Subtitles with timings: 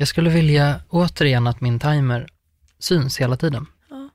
[0.00, 2.28] Jag skulle vilja återigen att min timer
[2.78, 3.66] syns hela tiden.
[3.90, 4.08] Ja.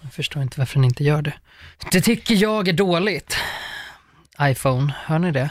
[0.00, 1.34] Jag förstår inte varför den inte gör det.
[1.92, 3.36] Det tycker jag är dåligt.
[4.40, 5.50] iPhone, hör ni det?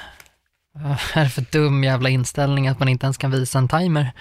[0.74, 4.12] Vad är det för dum jävla inställning att man inte ens kan visa en timer?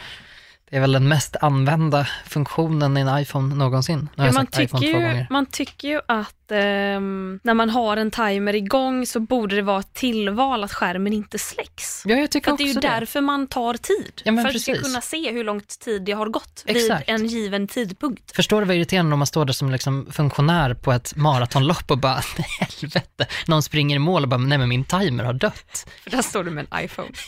[0.70, 4.08] Det är väl den mest använda funktionen i en iPhone någonsin.
[4.14, 7.54] Nu har jag man, sagt iPhone tycker två ju, man tycker ju att ehm, när
[7.54, 12.02] man har en timer igång så borde det vara ett tillval att skärmen inte släcks.
[12.06, 12.88] Ja, jag tycker För att det är ju också det.
[12.88, 14.22] därför man tar tid.
[14.24, 14.86] Ja, för att du ska precis.
[14.86, 17.08] kunna se hur lång tid det har gått Exakt.
[17.08, 18.36] vid en given tidpunkt.
[18.36, 21.98] Förstår du vad irriterande om man står där som liksom funktionär på ett maratonlopp och
[21.98, 22.22] bara,
[22.60, 25.90] helvete, någon springer i mål och bara, nej men min timer har dött.
[26.02, 27.08] För där står du med en iPhone.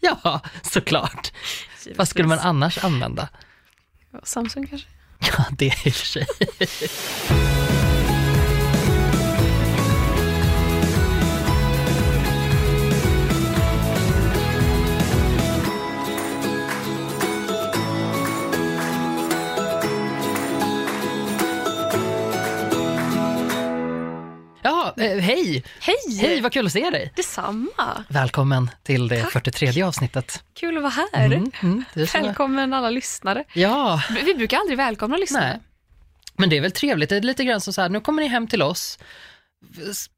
[0.00, 1.32] Ja, såklart.
[1.96, 3.28] Vad skulle man annars använda?
[4.22, 4.88] Samsung kanske?
[5.38, 6.26] Ja, det är i och för sig.
[25.00, 25.64] Eh, hej!
[25.80, 26.18] Hej!
[26.20, 27.12] Hej, vad kul att se dig!
[27.16, 28.04] Detsamma!
[28.08, 29.32] Välkommen till det Tack.
[29.32, 30.42] 43 avsnittet.
[30.54, 31.26] Kul att vara här.
[31.26, 32.18] Mm, mm, det är så.
[32.20, 33.44] Välkommen alla lyssnare.
[33.52, 35.44] Ja, Vi brukar aldrig välkomna lyssnare.
[35.48, 35.60] nej.
[36.36, 38.28] Men det är väl trevligt, det är lite grann som så här, nu kommer ni
[38.28, 38.98] hem till oss,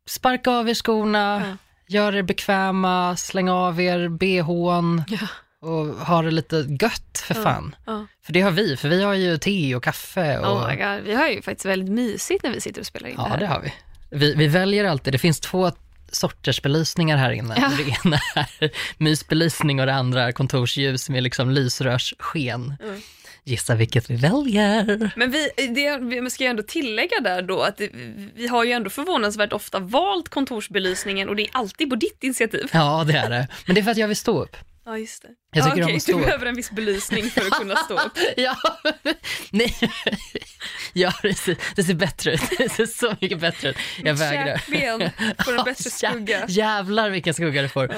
[0.09, 1.57] sparka av er skorna, Ja.
[1.89, 5.19] gör er bekväma, släng av er bhn Ja.
[5.69, 7.75] och ha det lite gött för fan.
[7.87, 8.07] Ja.
[8.23, 11.01] För det har vi, för vi har ju te och kaffe och Oh my God.
[11.05, 13.39] Vi har ju faktiskt väldigt mysigt när vi sitter och spelar in det ja, här.
[13.39, 13.73] det har vi.
[14.11, 14.35] Vi.
[14.35, 15.71] Vi väljer alltid, det finns två
[16.13, 17.55] sorters belysningar här inne.
[17.57, 17.73] Ja.
[17.77, 22.75] Det ena är mysbelysning och det andra är kontorsljus med liksom lysrörssken.
[22.83, 23.01] Mm.
[23.45, 25.11] Gissa vilket vi väljer.
[25.17, 27.91] Men vi, det, vi ska ju ändå tillägga där då att det,
[28.35, 32.71] vi har ju ändå förvånansvärt ofta valt kontorsbelysningen och det är alltid på ditt initiativ.
[32.73, 33.49] Ja, det är det.
[33.67, 34.57] Men det är för att jag vill stå upp.
[34.91, 35.29] Ja, just det.
[35.53, 37.77] Jag tycker ja, om okej, att stå Du behöver en viss belysning för att kunna
[37.77, 38.13] stå upp.
[38.37, 38.57] Ja,
[39.51, 39.75] nej.
[40.93, 42.41] Ja, det ser, det ser bättre ut.
[42.59, 43.77] Det ser så mycket bättre ut.
[44.05, 44.59] Jag vägrar.
[44.59, 45.11] Käkben
[45.45, 46.45] får en bättre Ja, skugga.
[46.49, 47.95] Jävlar vilken skugga det får.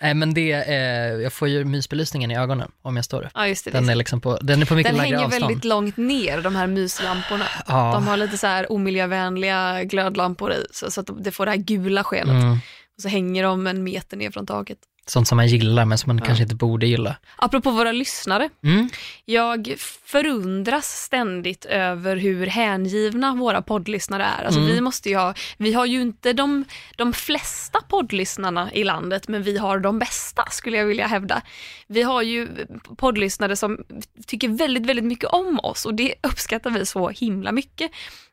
[0.00, 0.74] Nej, men det, eh,
[1.22, 3.30] jag får ju mysbelysningen i ögonen om jag står upp.
[3.34, 3.70] Ja, just det.
[3.70, 5.44] Den är, liksom på, den är på mycket Den lägre hänger avstånd.
[5.44, 7.46] väldigt långt ner, de här myslamporna.
[7.66, 7.92] ja.
[7.94, 11.58] De har lite så här omiljövänliga glödlampor i, så, så att det får det här
[11.58, 12.42] gula skenet.
[12.42, 12.50] mm,
[12.96, 14.78] Och så hänger de en meter ner från taket.
[15.08, 17.16] Sånt som man gillar men som man kanske inte borde gilla.
[17.36, 18.88] Apropå våra lyssnare, Mm.
[19.24, 19.74] jag
[20.04, 24.44] förundras ständigt över hur hängivna våra poddlyssnare är.
[24.44, 24.72] Alltså Mm.
[24.74, 26.64] vi, måste ju ha, vi har ju inte de,
[26.96, 31.42] de flesta poddlyssnarna i landet, men vi har de bästa skulle jag vilja hävda.
[31.86, 32.48] Vi har ju
[32.96, 33.78] poddlyssnare som
[34.26, 37.90] tycker väldigt, väldigt mycket om oss och det uppskattar vi så himla mycket.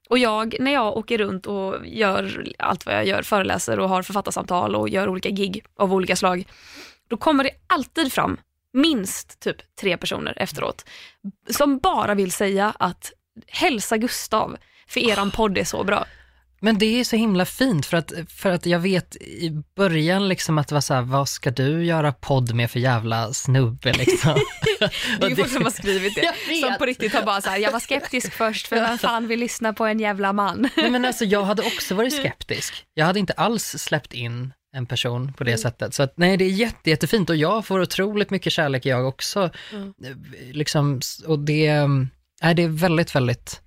[0.09, 4.03] Och jag, när jag åker runt och gör allt vad jag gör, föreläser och har
[4.03, 6.47] författarsamtal och gör olika gig av olika slag,
[7.07, 8.37] då kommer det alltid fram
[8.73, 10.85] minst typ tre personer efteråt
[11.49, 13.11] som bara vill säga att
[13.47, 16.05] hälsa Gustav, för eran podd är så bra.
[16.63, 20.57] Men det är så himla fint för att, för att jag vet i början liksom
[20.57, 24.35] att det var så här, vad ska du göra podd med för jävla snubbe liksom?
[25.19, 26.33] Det är ju folk som har skrivit det.
[26.61, 29.39] Som på riktigt har bara så här, jag var skeptisk först för vem fan vill
[29.39, 30.69] lyssna på en jävla man?
[30.77, 32.85] Nej, men alltså, jag hade också varit skeptisk.
[32.93, 35.93] Jag hade inte alls släppt in en person på det sättet.
[35.93, 39.49] Så att, nej, det är jätte, jättefint och jag får otroligt mycket kärlek jag också.
[39.73, 39.93] Mm.
[40.03, 40.15] Eh,
[40.51, 42.09] Liksom, och det, mm,
[42.41, 43.61] nej, det är väldigt, väldigt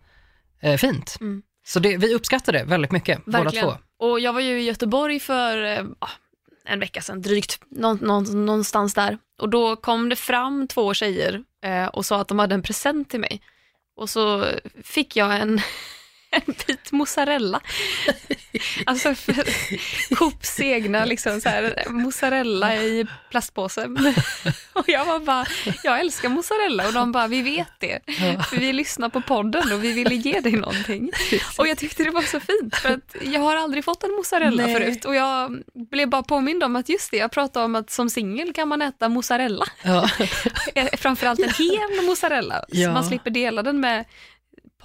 [0.60, 1.16] eh, fint.
[1.20, 1.42] Mm.
[1.66, 3.66] Så det, vi uppskattar det väldigt mycket, båda Verkligen.
[3.66, 3.76] två.
[3.98, 6.10] Och jag var ju i Göteborg för eh, ah,
[6.64, 9.18] en vecka sedan, drygt, Nå, nå, någonstans där.
[9.40, 13.10] Och då kom det fram två tjejer eh, och sa att de hade en present
[13.10, 13.40] till mig.
[13.96, 14.46] Och så
[14.82, 15.60] fick jag en,
[16.30, 17.60] en bit mozzarella.
[18.86, 19.34] Alltså för
[20.14, 23.88] Coops egna liksom så här, mozzarella i plastpåse.
[24.72, 25.46] Och jag var bara,
[25.84, 28.00] jag älskar mozzarella och de bara, vi vet det.
[28.50, 31.10] För vi lyssnar på podden och vi ville ge dig någonting.
[31.58, 34.66] Och jag tyckte det var så fint för att jag har aldrig fått en mozzarella
[34.66, 34.74] Nej.
[34.74, 35.58] förut och jag
[35.90, 38.82] blev bara påmind om att just det, jag pratade om att som singel kan man
[38.82, 39.64] äta mozzarella.
[39.82, 40.10] Ja.
[40.74, 42.86] Eh, Framförallt en hel mozzarella Ja.
[42.88, 44.04] så man slipper dela den med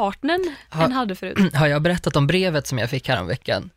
[0.02, 1.54] partnern Ha- en hade förut.
[1.56, 3.70] Har jag berättat om brevet som jag fick häromveckan?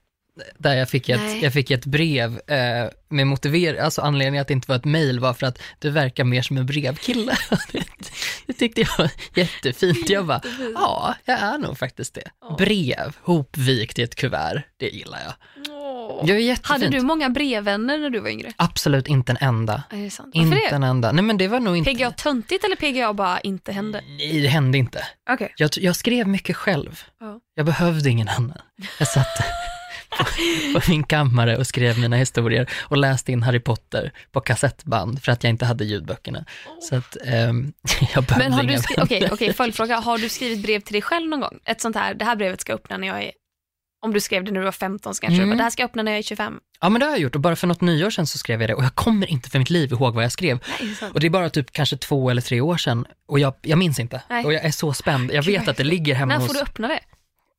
[0.58, 1.42] Där jag fick ett, Nej.
[1.42, 5.20] jag fick ett brev eh, med motivering, alltså anledningen att det inte var ett mejl
[5.20, 7.36] var för att du verkar mer som en brevkille.
[7.72, 7.84] det,
[8.46, 10.08] det tyckte jag var jättefint.
[10.10, 10.40] Jag bara,
[10.74, 12.30] ja, jag är nog faktiskt det.
[12.40, 12.54] Ja.
[12.58, 15.34] Brev, hopvikt i ett kuvert, det gillar jag.
[16.26, 16.68] Jag är jättefint.
[16.82, 18.52] Hade du många brevvänner när du var yngre?
[18.56, 19.82] Absolut inte en enda.
[19.90, 20.30] Är det sant?
[20.34, 20.74] Varför Inte det?
[20.74, 21.12] en enda.
[21.12, 21.90] Nej men det var nog inte...
[21.90, 24.00] PGA töntigt eller PGA bara inte hände?
[24.18, 25.04] Nej, det hände inte.
[25.30, 25.52] Okej.
[25.56, 27.02] Jag, jag skrev mycket själv.
[27.20, 27.40] Ja.
[27.54, 28.58] Jag behövde ingen annan.
[28.98, 29.26] Jag satt
[30.18, 30.24] på,
[30.80, 35.32] på min kammare och skrev mina historier och läste in Harry Potter på kassettband för
[35.32, 36.44] att jag inte hade ljudböckerna.
[36.80, 37.72] Så att ehm,
[38.14, 39.34] jag behövde Men har du inga skrivit, okej, vänner.
[39.34, 41.58] okej, följdfråga, har du skrivit brev till dig själv någon gång?
[41.64, 43.30] Ett sånt här, det här brevet ska öppna när jag är,
[44.04, 45.48] om du skrev det när du var 15 så kanske Mm.
[45.48, 46.58] du bara, det här ska jag öppna när jag är 25.
[46.80, 48.70] Ja men det har jag gjort och bara för något nyår sedan så skrev jag
[48.70, 50.58] det och jag kommer inte för mitt liv ihåg vad jag skrev.
[50.80, 51.10] Nej.
[51.14, 53.98] Och det är bara typ kanske två eller tre år sedan och jag, jag minns
[53.98, 54.22] inte.
[54.30, 54.44] Nej.
[54.44, 55.32] Och jag är så spänd.
[55.32, 57.00] Jag vet att det ligger hemma När hos, får du öppna det?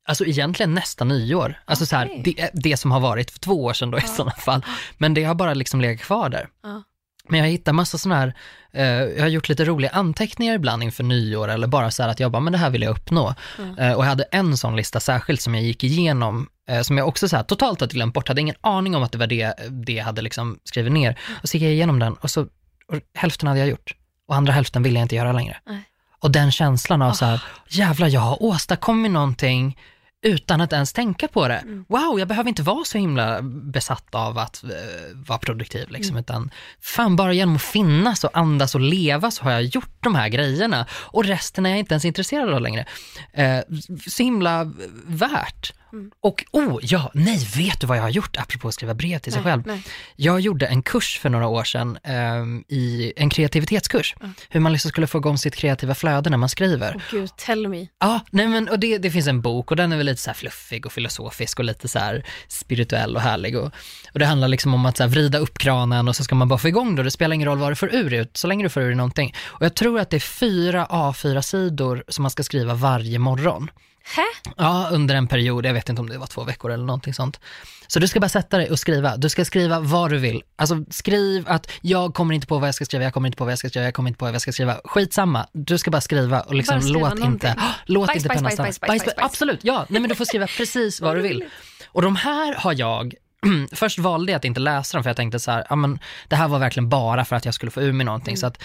[0.08, 1.60] alltså egentligen nästa nyår.
[1.64, 4.08] Alltså så här, det, det som har varit för två år sedan då i Ja.
[4.08, 4.64] sådana fall.
[4.98, 6.48] Men det har bara liksom legat kvar där.
[6.62, 6.82] Ja.
[7.28, 8.34] Men jag hittar massa sådana här,
[8.72, 12.20] eh, jag har gjort lite roliga anteckningar ibland inför nyår eller bara så här att
[12.20, 13.34] jag bara, men det här vill jag uppnå.
[13.58, 13.78] Mm.
[13.78, 17.08] Eh, och jag hade en sån lista särskilt som jag gick igenom, eh, som jag
[17.08, 19.54] också så här, totalt hade glömt bort, hade ingen aning om att det var det,
[19.70, 21.18] det jag hade liksom skrivit ner.
[21.42, 22.40] Och så gick jag igenom den och så,
[22.88, 23.94] och hälften hade jag gjort
[24.28, 25.56] och andra hälften ville jag inte göra längre.
[25.66, 25.82] Nej.
[26.18, 29.78] Och den känslan av så här, jävlar jag har åstadkommit någonting
[30.26, 31.54] utan att ens tänka på det.
[31.54, 31.84] Mm.
[31.88, 34.70] Wow, jag behöver inte vara så himla besatt av att eh,
[35.14, 36.50] vara produktiv liksom, utan
[36.80, 40.28] fan bara genom att finnas och andas och leva så har jag gjort de här
[40.28, 42.86] grejerna och resten är jag inte ens intresserad av längre.
[43.32, 43.60] Eh,
[44.06, 44.72] så himla
[45.06, 45.72] värt.
[45.92, 46.10] Mm.
[46.20, 49.32] Och oh, ja, nej, vet du vad jag har gjort apropå att skriva brev till
[49.32, 49.62] sig Nej, själv?
[49.66, 49.82] nej.
[50.16, 54.34] Jag gjorde en kurs för några år sedan, ehm, i en kreativitetskurs, Mm.
[54.48, 56.92] hur man liksom skulle få igång sitt kreativa flöde när man skriver.
[56.96, 57.86] Åh gud, tell me.
[58.00, 60.34] Ja, nej men och det, det finns en bok och den är väl lite så
[60.34, 63.56] fluffig och filosofisk och lite så spirituell och härlig.
[63.56, 63.70] Och,
[64.12, 66.58] och det handlar liksom om att så vrida upp kranen och så ska man bara
[66.58, 67.02] få igång det.
[67.02, 69.34] Det spelar ingen roll vad du får ur det, så länge du får ur någonting.
[69.46, 73.70] Och jag tror att det är fyra A4-sidor som man ska skriva varje morgon.
[74.14, 74.22] Hä?
[74.56, 77.40] Ja, under en period, jag vet inte om det var två veckor eller någonting sånt.
[77.86, 79.16] Så du ska bara sätta dig och skriva.
[79.16, 80.42] Du ska skriva vad du vill.
[80.56, 83.44] Alltså skriv att jag kommer inte på vad jag ska skriva, jag kommer inte på
[83.44, 84.80] vad jag ska skriva, jag kommer inte på vad jag ska skriva.
[84.84, 87.50] Skitsamma, du ska bara skriva och liksom skriva låt inte, någonting.
[87.58, 88.66] ah, låt Bajs, inte pennan stanna.
[88.66, 89.14] bajs, bajs, bajs.
[89.18, 89.86] Absolut, ja.
[89.88, 91.44] Nej men du får skriva precis vad du vill.
[91.86, 93.14] Och de här har jag,
[93.72, 95.98] först valde jag att inte läsa dem för jag tänkte så här, ja men
[96.28, 98.36] det här var verkligen bara för att jag skulle få ur mig någonting Mm.
[98.40, 98.62] så att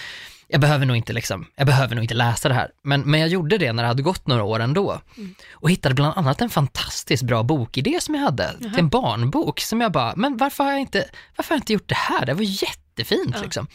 [0.52, 2.70] jag behöver nog inte liksom, jag behöver nog inte läsa det här.
[2.84, 5.00] Men, men jag gjorde det när det hade gått några år ändå.
[5.16, 5.34] Mm.
[5.52, 9.80] Och hittade bland annat en fantastiskt bra bokidé som jag hade, till en barnbok som
[9.80, 12.26] jag bara, men varför har jag inte, varför har jag inte gjort det här?
[12.26, 13.42] Det var jättefint Ja.
[13.42, 13.66] liksom.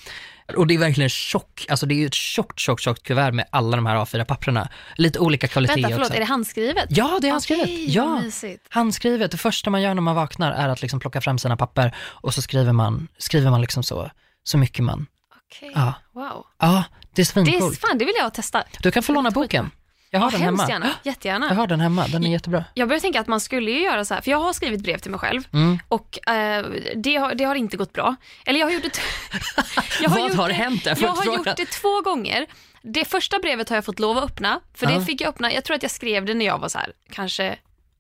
[0.58, 3.76] Och det är verkligen tjock, alltså det är ett tjockt, tjockt, tjockt kuvert med alla
[3.78, 4.70] de här A4-papperna.
[4.96, 6.14] Lite olika kvalitet Vänta, förlåt, också.
[6.16, 6.86] är det handskrivet?
[6.90, 7.64] Ja, det är handskrivet.
[7.64, 8.22] Okej, ja.
[8.70, 11.96] Handskrivet, det första man gör när man vaknar är att liksom plocka fram sina papper
[12.00, 14.12] och så skriver man, skriver man liksom så,
[14.44, 15.08] så mycket man.
[15.52, 16.46] Okej, Ja, wow.
[16.60, 17.80] ja det är Det är, svincoolt.
[17.82, 18.64] fan, det vill jag testa.
[18.82, 19.72] Du kan få låna boken.
[20.10, 20.70] Jag har Ja, den hemma.
[20.70, 21.48] gärna, jättegärna.
[21.50, 22.64] Jag har den hemma, den är jättebra.
[22.74, 24.98] Jag börjar tänka att man skulle ju göra så här, för jag har skrivit brev
[24.98, 25.80] till mig själv Mm.
[25.88, 26.66] och eh,
[26.96, 28.16] det, har, det har inte gått bra.
[28.46, 29.00] Eller jag har gjort det...
[30.02, 30.86] jag Vad gjort har det, hänt?
[30.86, 31.38] Jag Jag, har fråga.
[31.38, 32.46] gjort det två gånger.
[32.82, 35.00] Det första brevet har jag fått lov att öppna, för Ja.
[35.00, 36.92] det fick jag öppna, jag tror att jag skrev det när jag var så här,
[37.12, 37.58] kanske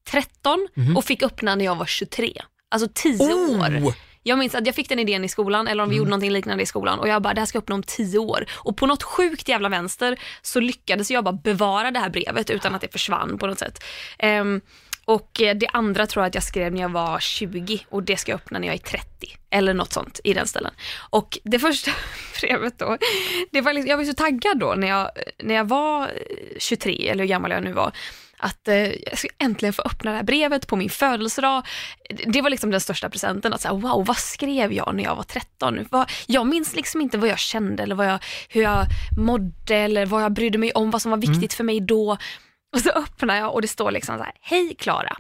[0.10, 0.98] 13 Mhm.
[0.98, 2.42] och fick öppna när jag var 23.
[2.72, 3.94] Alltså 10 år.
[4.28, 5.98] Jag minns att jag fick den idén i skolan, eller om vi Mm.
[5.98, 8.20] gjorde någonting liknande i skolan och jag bara, det här ska jag öppna om 10
[8.20, 8.46] år.
[8.52, 12.76] Och på något sjukt jävla vänster så lyckades jag bara bevara det här brevet utan
[12.76, 13.84] att det försvann på något sätt.
[14.20, 14.62] Ehm,
[15.06, 18.32] och det andra tror jag att jag skrev när jag var 20 och det ska
[18.32, 19.38] jag öppna när jag är 30.
[19.50, 20.72] Eller något sånt i den ställen.
[21.10, 21.92] Och det första
[22.42, 22.98] brevet då,
[23.52, 25.12] det var liksom, jag var så taggad då när jag,
[25.44, 26.08] när jag var eh,
[26.60, 27.92] 23, eller hur gammal jag nu var,
[28.38, 31.66] att eh, jag ska äntligen få öppna det här brevet på min födelsedag.
[32.26, 35.24] Det var liksom den största presenten, att säga, wow, vad skrev jag när jag var
[35.24, 35.88] 13?
[35.92, 38.20] Vad, jag minns liksom inte vad jag kände eller vad jag,
[38.50, 38.86] hur jag
[39.18, 42.18] mådde eller vad jag brydde mig om, vad som var viktigt för mig då.
[42.76, 45.18] Och så öppnar jag och det står liksom så här, hej Klara.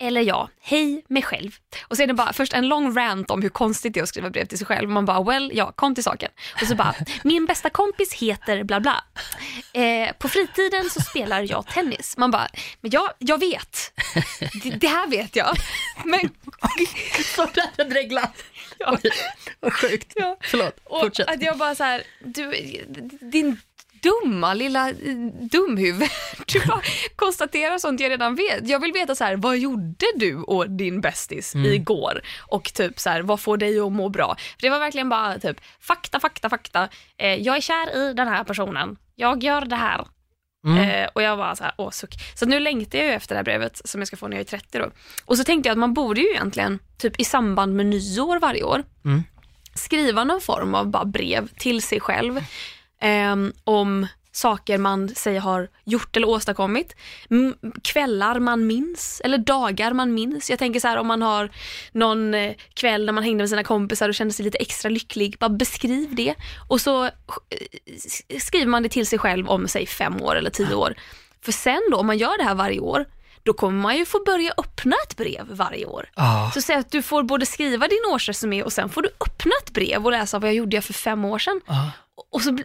[0.00, 1.50] Eller ja, hej mig själv.
[1.88, 4.08] Och så är det bara först en lång rant om hur konstigt det är att
[4.08, 4.88] skriva brev till sig själv.
[4.88, 6.30] Man bara, well, ja, kom till saken.
[6.60, 9.04] Och så bara, min bästa kompis heter bla bla.
[9.72, 12.16] Eh, på fritiden så spelar jag tennis.
[12.16, 12.48] Man bara,
[12.80, 13.92] men jag, jag vet.
[14.62, 15.56] Det, det här vet jag.
[16.04, 16.20] Men
[17.76, 18.30] en regla.
[18.78, 18.98] Ja.
[19.60, 20.12] Vad sjukt.
[20.16, 20.36] Ja.
[20.40, 21.28] Förlåt, Och fortsätt.
[21.28, 22.50] att jag bara så här, du,
[23.20, 23.60] din
[24.04, 24.94] dumma lilla eh,
[25.50, 26.08] dumhuvud.
[26.46, 26.80] Du bara
[27.16, 28.68] konstaterar sånt jag redan vet.
[28.68, 31.72] Jag vill veta så här, vad gjorde du och din bästis Mm.
[31.72, 32.20] igår?
[32.46, 34.36] Och typ så här, vad får dig att må bra?
[34.38, 36.88] För det var verkligen bara typ fakta, fakta, fakta.
[37.18, 38.96] Eh, jag är kär i den här personen.
[39.16, 40.06] Jag gör det här.
[40.66, 40.78] Mm.
[40.88, 42.14] Eh, och jag var så här, åh suck.
[42.34, 44.40] Så nu längtar jag ju efter det här brevet som jag ska få när jag
[44.40, 44.90] är 30 då.
[45.24, 48.62] Och så tänkte jag att man borde ju egentligen, typ i samband med nyår varje
[48.62, 49.22] år, Mm.
[49.74, 52.40] skriva någon form av bara brev till sig själv
[53.04, 56.96] ehm, om saker man säger har gjort eller åstadkommit.
[57.30, 60.50] M- kvällar man minns eller dagar man minns.
[60.50, 61.50] Jag tänker så här om man har
[61.92, 65.36] någon eh, kväll när man hängde med sina kompisar och kände sig lite extra lycklig.
[65.40, 66.34] Bara beskriv det
[66.68, 67.10] och så eh,
[68.40, 70.94] skriver man det till sig själv om säg fem år eller tio år.
[71.42, 73.04] För sen då om man gör det här varje år
[73.42, 76.10] då kommer man ju få börja öppna ett brev varje år.
[76.16, 76.50] Ja.
[76.54, 79.70] Så säg att du får både skriva din årsresumé och sen får du öppna ett
[79.70, 81.60] brev och läsa vad jag gjorde för fem år sedan.
[81.66, 81.90] Ja.
[82.30, 82.64] Och så, bli-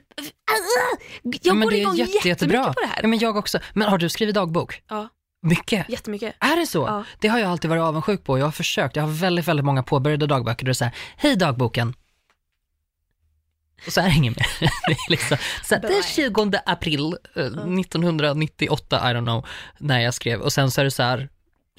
[1.24, 2.74] jag Ja, men går igång jätte, jättemycket jättebra.
[2.74, 3.00] på det här.
[3.02, 3.60] Ja, men jag också.
[3.74, 4.84] Men har du skrivit dagbok?
[4.90, 5.10] Ja,
[5.42, 5.90] Mycket?
[5.90, 6.36] jättemycket.
[6.40, 6.80] Är det så?
[6.80, 7.04] Ja.
[7.20, 8.38] Det har jag alltid varit avundsjuk på.
[8.40, 8.96] Jag har försökt.
[8.96, 11.94] Jag har väldigt, väldigt många påbörjade dagböcker där det är så här, hej dagboken.
[13.86, 14.48] Och så är det inget mer.
[14.88, 19.46] Det är liksom, så här, det är 20 april eh, 1998, I don't know,
[19.78, 20.40] när jag skrev.
[20.42, 21.30] Och sen så är det så här,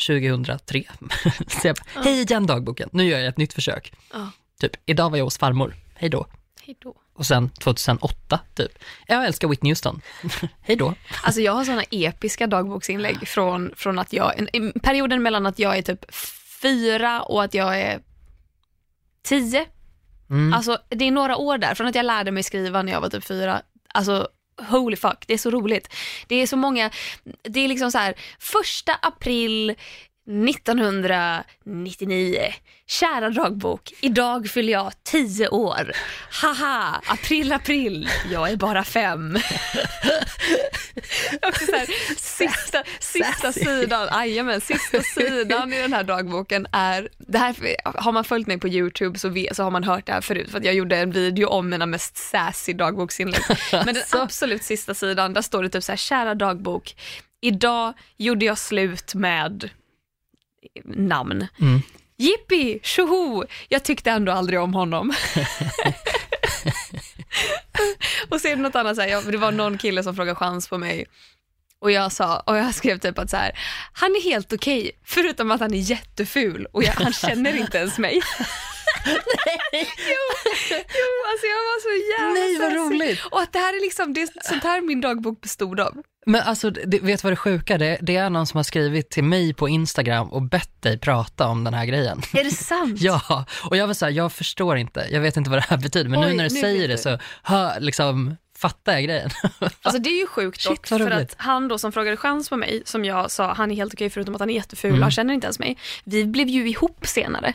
[0.07, 0.83] 2003.
[1.49, 3.93] så jag, bara, hej igen dagboken, nu gör jag ett nytt försök.
[4.13, 4.31] Ja.
[4.61, 6.27] Typ, idag var jag hos farmor, hej då.
[6.67, 6.95] Hej då.
[7.21, 10.01] Och sen 2008, typ, jag älskar Whitney Houston,
[10.61, 10.95] hej då.
[11.23, 15.59] Alltså jag har sådana episka dagboksinlägg från, från att jag, en, en, perioden mellan att
[15.59, 16.15] jag är typ
[16.63, 18.01] fyra och att jag är
[19.23, 19.67] tio.
[20.31, 20.53] Mm.
[20.53, 23.09] Alltså det är några år där, från att jag lärde mig skriva när jag var
[23.09, 23.63] typ fyra.
[23.95, 24.29] Alltså
[24.69, 25.95] holy fuck, det är så roligt.
[26.29, 26.91] Det är så många,
[27.43, 29.75] det är liksom så här, första april
[30.31, 32.55] 1999.
[32.87, 35.93] Kära dagbok, idag fyller jag 10 år.
[36.43, 39.39] Haha, april, april, jag är bara fem.
[41.43, 48.13] Här, sista, sista sidan, ajamän, sista sidan i den här dagboken är, det här, har
[48.13, 50.59] man följt mig på YouTube så, vet, så har man hört det här förut för
[50.59, 53.43] att jag gjorde en video om mina mest sassy dagboksinlägg.
[53.73, 56.95] Men den absolut sista sidan, där står det typ så här, kära dagbok,
[57.41, 59.71] idag gjorde jag slut med
[60.85, 61.47] namn.
[61.61, 61.83] Mm.
[62.17, 63.45] Jippi, tjoho!
[63.69, 65.09] Jag tyckte ändå aldrig om honom.
[68.29, 70.79] och det något annat, så här, jag, det var någon kille som frågade chans på
[70.79, 71.07] mig
[71.81, 73.53] och jag sa, och jag skrev typ att så här,
[73.93, 77.99] han är helt okej, förutom att han är jätteful och jag, han känner inte ens
[77.99, 78.21] mig.
[79.73, 80.23] Jo,
[81.01, 83.21] jo, alltså jag var så jävla Nej, vad roligt.
[83.31, 86.03] Och att det här är liksom, det, är sånt här min dagbok bestod av.
[86.27, 89.11] Men alltså, det, vet du vad det sjuka det, det är någon som har skrivit
[89.11, 92.23] till mig på Instagram och bett dig prata om den här grejen.
[92.33, 92.97] Är det sant?
[93.01, 95.77] Ja, och jag var så här, jag förstår inte, jag vet inte vad det här
[95.79, 99.31] betyder, men Oj, nu när du nu säger det så hör, liksom, fattar jag grejen.
[99.83, 102.57] Alltså det är ju sjukt Shit, dock, för att han då som frågade chans på
[102.57, 105.03] mig, som jag sa, han är helt okej förutom att han är jätteful, Mm.
[105.03, 105.79] han känner inte ens mig.
[106.05, 107.53] Vi blev ju ihop senare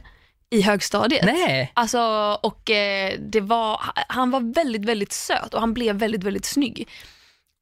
[0.55, 1.25] i högstadiet.
[1.25, 1.99] Nej, Alltså,
[2.43, 6.87] och eh, det var, han var väldigt, väldigt söt och han blev väldigt, väldigt snygg.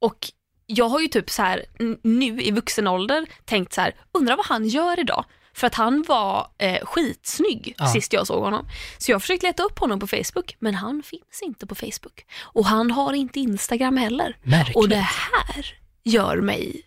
[0.01, 0.31] Och
[0.65, 1.65] jag har ju typ så här
[2.03, 5.25] nu i vuxen ålder tänkt så här, undrar vad han gör idag?
[5.55, 7.87] För att han var eh, skitsnygg Ja.
[7.87, 8.65] sist jag såg honom.
[8.97, 12.25] Så jag har försökt leta upp honom på Facebook, men han finns inte på Facebook.
[12.41, 14.37] Och han har inte Instagram heller.
[14.43, 14.75] märkligt.
[14.75, 15.65] Och det här
[16.03, 16.81] gör mig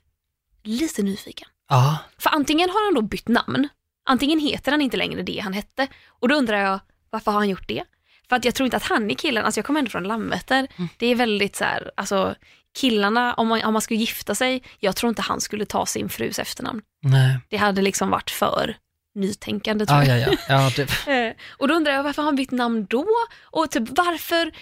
[0.64, 1.48] lite nyfiken.
[1.68, 3.68] Ja, För antingen har han då bytt namn,
[4.06, 5.88] antingen heter han inte längre det han hette.
[6.08, 7.84] Och då undrar jag, varför har han gjort det?
[8.28, 10.68] För att jag tror inte att han är killen, alltså jag kommer ändå från Landvetter,
[10.98, 12.34] det är väldigt så här, alltså
[12.78, 16.08] killarna, om man, om man skulle gifta sig, jag tror inte han skulle ta sin
[16.08, 16.82] frus efternamn.
[17.02, 18.76] nej, Det hade liksom varit för
[19.14, 20.32] nytänkande tror ja, jag.
[20.32, 20.70] ja, ja, ja
[21.06, 23.06] det, Eh, Och då undrar jag, varför har han bytt namn då?
[23.44, 24.52] Och typ varför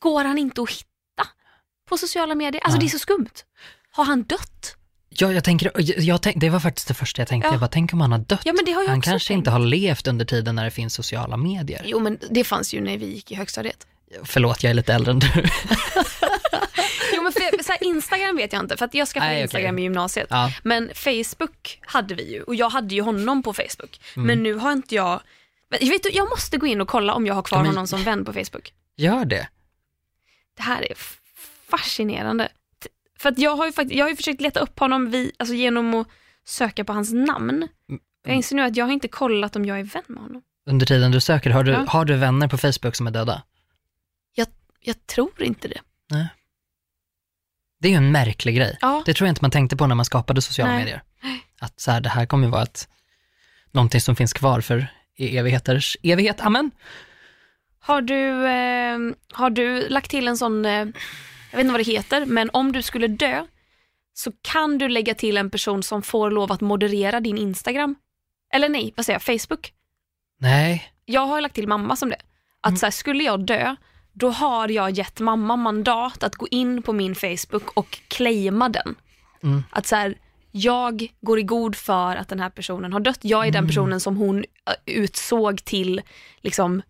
[0.00, 1.28] går han inte att hitta
[1.88, 2.62] på sociala medier?
[2.64, 2.80] Alltså Ja.
[2.80, 3.30] det är så skumt.
[3.90, 4.76] Har han dött?
[5.20, 7.52] Ja, jag tänker, jag, jag tänk, det var faktiskt det första jag tänkte, Ja.
[7.52, 8.40] jag bara, tänk om han har dött.
[8.44, 9.38] Ja har jag han kanske tänkt.
[9.38, 11.82] inte har levt under tiden när det finns sociala medier.
[11.84, 13.86] Jo men det fanns ju när vi gick i högstadiet.
[14.24, 15.28] Förlåt, jag är lite äldre än du.
[17.16, 19.42] Jo men för, så här, Instagram vet jag inte, för att jag skaffade Nej.
[19.42, 20.26] Instagram i gymnasiet.
[20.30, 20.52] Ja.
[20.62, 24.00] Men Facebook hade vi ju och jag hade ju honom på Facebook.
[24.16, 24.26] Mm.
[24.26, 25.20] Men nu har inte jag,
[25.70, 27.86] Men vet jag måste gå in och kolla om jag har kvar Ja, men- honom
[27.86, 28.72] som vän på Facebook.
[28.96, 29.48] Gör det.
[30.56, 30.94] Det här är
[31.70, 32.48] fascinerande.
[33.24, 35.54] För att jag har ju, faktiskt, jag har ju försökt leta upp honom vid, alltså
[35.54, 36.08] genom att
[36.44, 37.68] söka på hans namn.
[38.26, 40.42] Jag inser nu att jag har inte kollat om jag är vän med honom.
[40.66, 41.84] Under tiden du söker, har du, Ja.
[41.88, 43.42] har du vänner på Facebook som är döda?
[44.86, 45.80] Jag tror inte det.
[47.80, 48.78] Det är ju en märklig grej.
[48.80, 50.78] Ja, Det tror jag inte man tänkte på när man skapade sociala Nej.
[50.78, 51.02] medier.
[51.60, 52.88] Att så här, det här kommer ju vara ett,
[53.72, 56.40] någonting som finns kvar för i evigheters evighet.
[56.40, 56.70] Amen.
[57.80, 58.98] Har du, eh,
[59.32, 60.86] har du lagt till en sån, eh,
[61.54, 63.46] jag vet inte vad det heter, men om du skulle dö
[64.14, 67.94] så kan du lägga till en person som får lov att moderera din Instagram.
[68.54, 69.72] Eller nej, vad säger jag, Facebook.
[70.40, 72.16] Nej, Jag har lagt till mamma som det.
[72.60, 72.76] Att Mm.
[72.76, 73.76] så här, skulle jag dö,
[74.12, 78.94] då har jag gett mamma mandat att gå in på min Facebook och claima den.
[79.42, 79.62] Mm.
[79.70, 80.18] Att så här,
[80.52, 83.18] jag går i god för att den här personen har dött.
[83.22, 83.68] Jag är den Mm.
[83.68, 84.44] personen som hon eh,
[84.86, 86.02] utsåg till
[86.40, 86.82] liksom,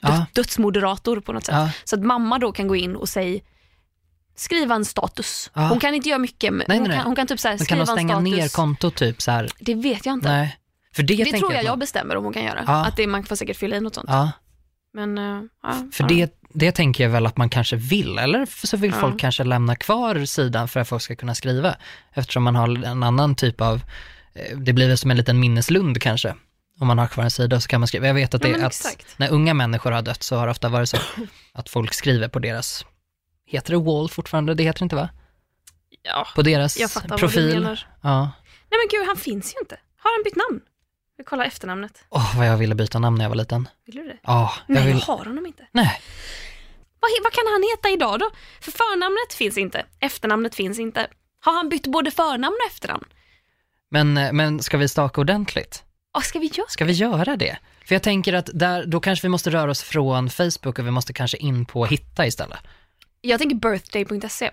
[0.00, 0.08] Ja.
[0.08, 1.54] dö- dödsmoderator på något sätt.
[1.54, 1.70] Ja.
[1.84, 3.40] Så att mamma då kan gå in och säga
[4.40, 5.50] skriva en status.
[5.54, 5.68] Ja.
[5.68, 6.96] Hon kan inte göra mycket, men Nej, hon, nej.
[6.96, 8.36] Kan, hon kan typ så här, men kan skriva de en stänga status.
[8.36, 9.48] ner kontot typ så här?
[9.60, 10.28] Det vet jag inte.
[10.28, 10.56] Nej.
[10.96, 12.64] För det, det tror jag att jag man- bestämmer om hon kan göra.
[12.66, 12.86] Ja.
[12.86, 14.06] Att det, man får säkert fylla i något sånt.
[14.08, 14.30] Ja.
[14.94, 15.16] Men,
[15.62, 16.08] ja, För ja.
[16.08, 19.00] det, det tänker jag väl att man kanske vill, eller så vill Ja.
[19.00, 21.76] folk kanske lämna kvar sidan för att folk ska kunna skriva.
[22.14, 23.80] Eftersom man har en annan typ av,
[24.34, 26.34] eh, det blir väl som en liten minneslund kanske.
[26.80, 28.06] Om man har kvar en sida så kan man skriva.
[28.06, 30.50] Jag vet att, Ja, det, men att när unga människor har dött så har det
[30.50, 30.96] ofta varit så
[31.52, 32.84] att folk skriver på deras,
[33.50, 34.54] heter det wall fortfarande?
[34.54, 35.08] Det heter inte va?
[36.02, 37.54] Ja, På deras jag fattar vad du profil.
[37.60, 37.86] menar.
[38.02, 38.20] Ja.
[38.70, 39.76] Nej men gud, han finns ju inte.
[39.98, 40.60] Har han bytt namn?
[41.18, 42.04] Vi kollar efternamnet.
[42.08, 43.68] Åh, vad jag ville byta namn när jag var liten.
[43.86, 44.16] Vill du det?
[44.22, 44.98] Ja, jag Nej, vill...
[44.98, 45.66] jag har honom inte.
[45.72, 46.00] Nej.
[47.00, 48.30] Vad, vad kan han heta idag då?
[48.60, 51.06] För förnamnet finns inte, efternamnet finns inte.
[51.40, 53.04] Har han bytt både förnamn och efternamn?
[53.90, 55.84] Men, men ska vi staka ordentligt?
[56.18, 57.58] Oh, ska vi göra Ska vi göra det?
[57.86, 60.90] För jag tänker att där, då kanske vi måste röra oss från Facebook och vi
[60.90, 62.58] måste kanske in på Hitta istället.
[63.20, 64.50] Jag tänker birthday.se.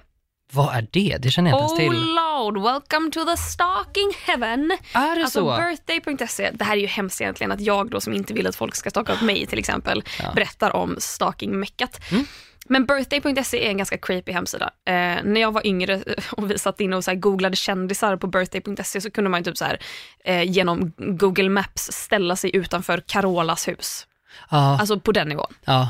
[0.51, 1.17] Vad är det?
[1.21, 2.15] Det känner jag inte Oh ens till.
[2.15, 4.77] lord, welcome to the stalking heaven.
[4.93, 5.57] Är det Alltså så?
[5.57, 8.75] birthday.se, det här är ju hemskt egentligen att jag då som inte vill att folk
[8.75, 10.31] ska stalka upp mig till exempel, Ja.
[10.35, 12.11] berättar om stalking-meckat.
[12.11, 12.25] Mm.
[12.69, 14.65] Men birthday.se är en ganska creepy hemsida.
[14.85, 14.93] Eh,
[15.23, 19.11] när jag var yngre och vi satt inne och så googlade kändisar på birthday.se så
[19.11, 19.79] kunde man typ så här,
[20.25, 24.07] eh, genom Google Maps ställa sig utanför Carolas hus.
[24.49, 25.53] Ja, Alltså på den nivån.
[25.65, 25.89] ja.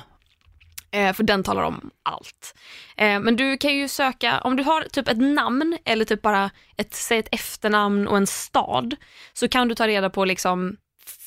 [0.91, 2.55] Eh, för den talar om allt.
[2.97, 6.49] Eh, men du kan ju söka, om du har typ ett namn eller typ bara
[6.77, 8.95] ett, säg ett efternamn och en stad,
[9.33, 10.77] så kan du ta reda på liksom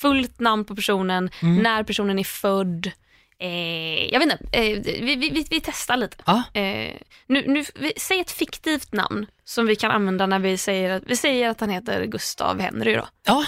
[0.01, 1.31] fullt namn på personen,
[1.63, 2.91] när personen är född.
[3.39, 6.17] Eh, jag vet inte, eh, vi, vi, vi, testar lite.
[6.27, 6.43] ja.
[6.61, 10.91] Eh, nu, nu, vi, säg ett fiktivt namn som vi kan använda när vi säger,
[10.91, 13.09] att- vi säger att han heter Gustav Henry då.
[13.27, 13.45] ja.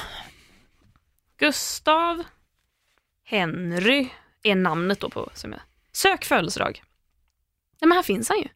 [1.39, 2.23] Gustav
[3.25, 4.09] Henry
[4.43, 5.61] är namnet då på som jag...
[5.97, 6.83] Sök födelsedag.
[7.81, 8.49] Nej men här finns han ju.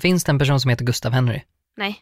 [0.00, 1.42] Finns det en person som heter Gustav Henry?
[1.76, 2.00] Nej.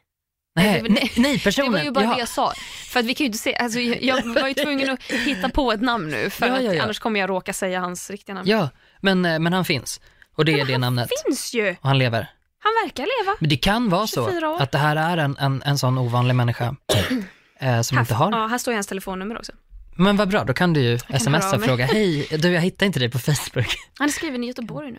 [0.55, 1.73] Nej, det nej, nej Det personen.
[1.73, 2.15] var ju bara ja.
[2.15, 2.53] det jag sa.
[2.87, 5.49] För att vi kan ju inte se, alltså, jag jag var ju tvungen att hitta
[5.49, 6.83] på ett namn nu för Ja, ja, att ja.
[6.83, 8.49] annars kommer jag råka säga hans riktiga namn.
[8.49, 8.69] ja,
[9.01, 10.01] men, eh, men han finns.
[10.35, 11.11] Och det är det namnet.
[11.27, 11.71] Finns ju!
[11.81, 12.31] Och han lever.
[12.59, 13.37] Han verkar leva.
[13.41, 14.63] Men det kan vara så 24 år.
[14.63, 16.77] att det här är en, en, en sån ovanlig människa
[17.61, 18.33] eh, som inte har.
[18.33, 19.53] Ja, här står ju hans telefonnummer också.
[20.01, 22.87] Men vad bra, då kan du ju kan smsa och fråga, hej, du jag hittar
[22.87, 23.67] inte dig på Facebook.
[23.99, 24.99] Han är skriven i Göteborg nu.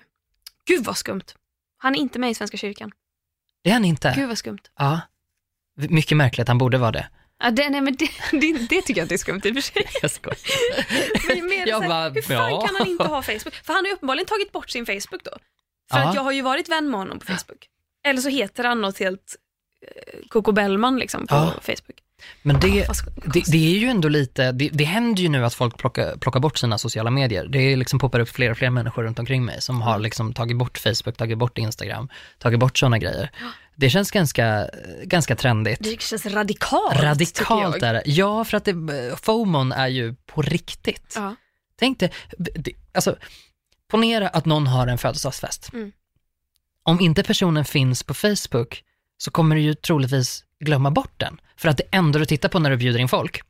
[0.65, 1.23] Gud vad skumt.
[1.77, 2.91] Han är inte med i Svenska kyrkan.
[3.63, 4.13] Det är han inte.
[4.15, 4.59] Gud vad skumt.
[4.77, 5.01] Ja.
[5.77, 7.07] Mycket märkligt, han borde vara det.
[7.43, 9.61] Ja, det, nej, men det, det, det tycker jag inte är skumt i och för
[9.61, 9.85] sig.
[10.01, 10.37] Jag skojar.
[11.35, 12.61] Men mer Jag bara, hur fan ja.
[12.67, 13.53] kan han inte ha Facebook?
[13.53, 15.31] För han har ju uppenbarligen tagit bort sin Facebook då.
[15.91, 16.09] För Ja.
[16.09, 17.67] att jag har ju varit vän med honom på Facebook.
[18.05, 19.35] Eller så heter han något helt
[19.87, 21.53] eh, Coco Bellman liksom på Ja.
[21.61, 21.99] Facebook.
[22.41, 22.87] Men det,
[23.33, 26.39] det, det är ju ändå lite, det, det händer ju nu att folk plockar, plockar
[26.39, 27.47] bort sina sociala medier.
[27.47, 30.33] Det är liksom poppar upp fler och fler människor runt omkring mig som har liksom
[30.33, 33.31] tagit bort Facebook, tagit bort Instagram, tagit bort sådana grejer.
[33.75, 34.69] Det känns ganska,
[35.03, 35.83] ganska trendigt.
[35.83, 38.03] Det känns radikalt Radikalt är det.
[38.05, 38.75] Ja, för att det,
[39.21, 41.13] FOMON är ju på riktigt.
[41.15, 41.35] Ja.
[41.79, 43.15] Tänk dig, det- alltså,
[43.91, 45.69] ponera att någon har en födelsedagsfest.
[45.73, 45.91] Mm.
[46.83, 48.83] Om inte personen finns på Facebook
[49.17, 51.39] så kommer du ju troligtvis glömma bort den.
[51.57, 53.41] För att det enda du tittar på när du bjuder in folk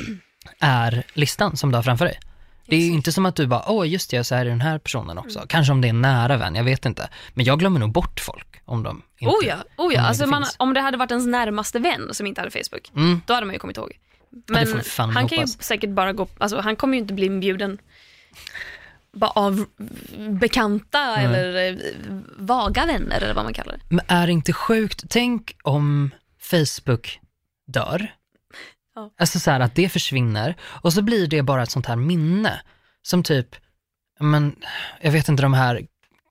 [0.60, 2.18] är listan som du har framför dig.
[2.66, 4.60] Det är ju inte som att du bara, åh just det, så här är den
[4.60, 5.38] här personen också.
[5.38, 5.48] Mm.
[5.48, 7.08] Kanske om det är en nära vän, jag vet inte.
[7.34, 9.34] Men jag glömmer nog bort folk om de inte...
[9.36, 10.00] Oh ja, oh om ja.
[10.00, 12.90] de Alltså inte man, om det hade varit ens närmaste vän som inte hade Facebook,
[12.96, 13.20] Mm.
[13.26, 13.92] då hade man ju kommit ihåg.
[14.30, 14.66] det Men
[15.14, 15.62] han kan ju hoppas.
[15.62, 17.78] säkert bara gå, alltså han kommer ju inte bli inbjuden
[19.12, 19.66] bara av
[20.40, 21.24] bekanta Nej.
[21.24, 21.76] eller eh,
[22.38, 23.80] vaga vänner eller vad man kallar det.
[23.88, 26.10] Men är det inte sjukt, tänk om
[26.50, 27.18] Facebook
[27.72, 28.12] dör,
[28.94, 29.10] Ja.
[29.20, 32.60] alltså så här att det försvinner och så blir det bara ett sånt här minne
[33.02, 33.56] som typ,
[34.20, 34.56] men
[35.00, 35.86] jag vet inte de här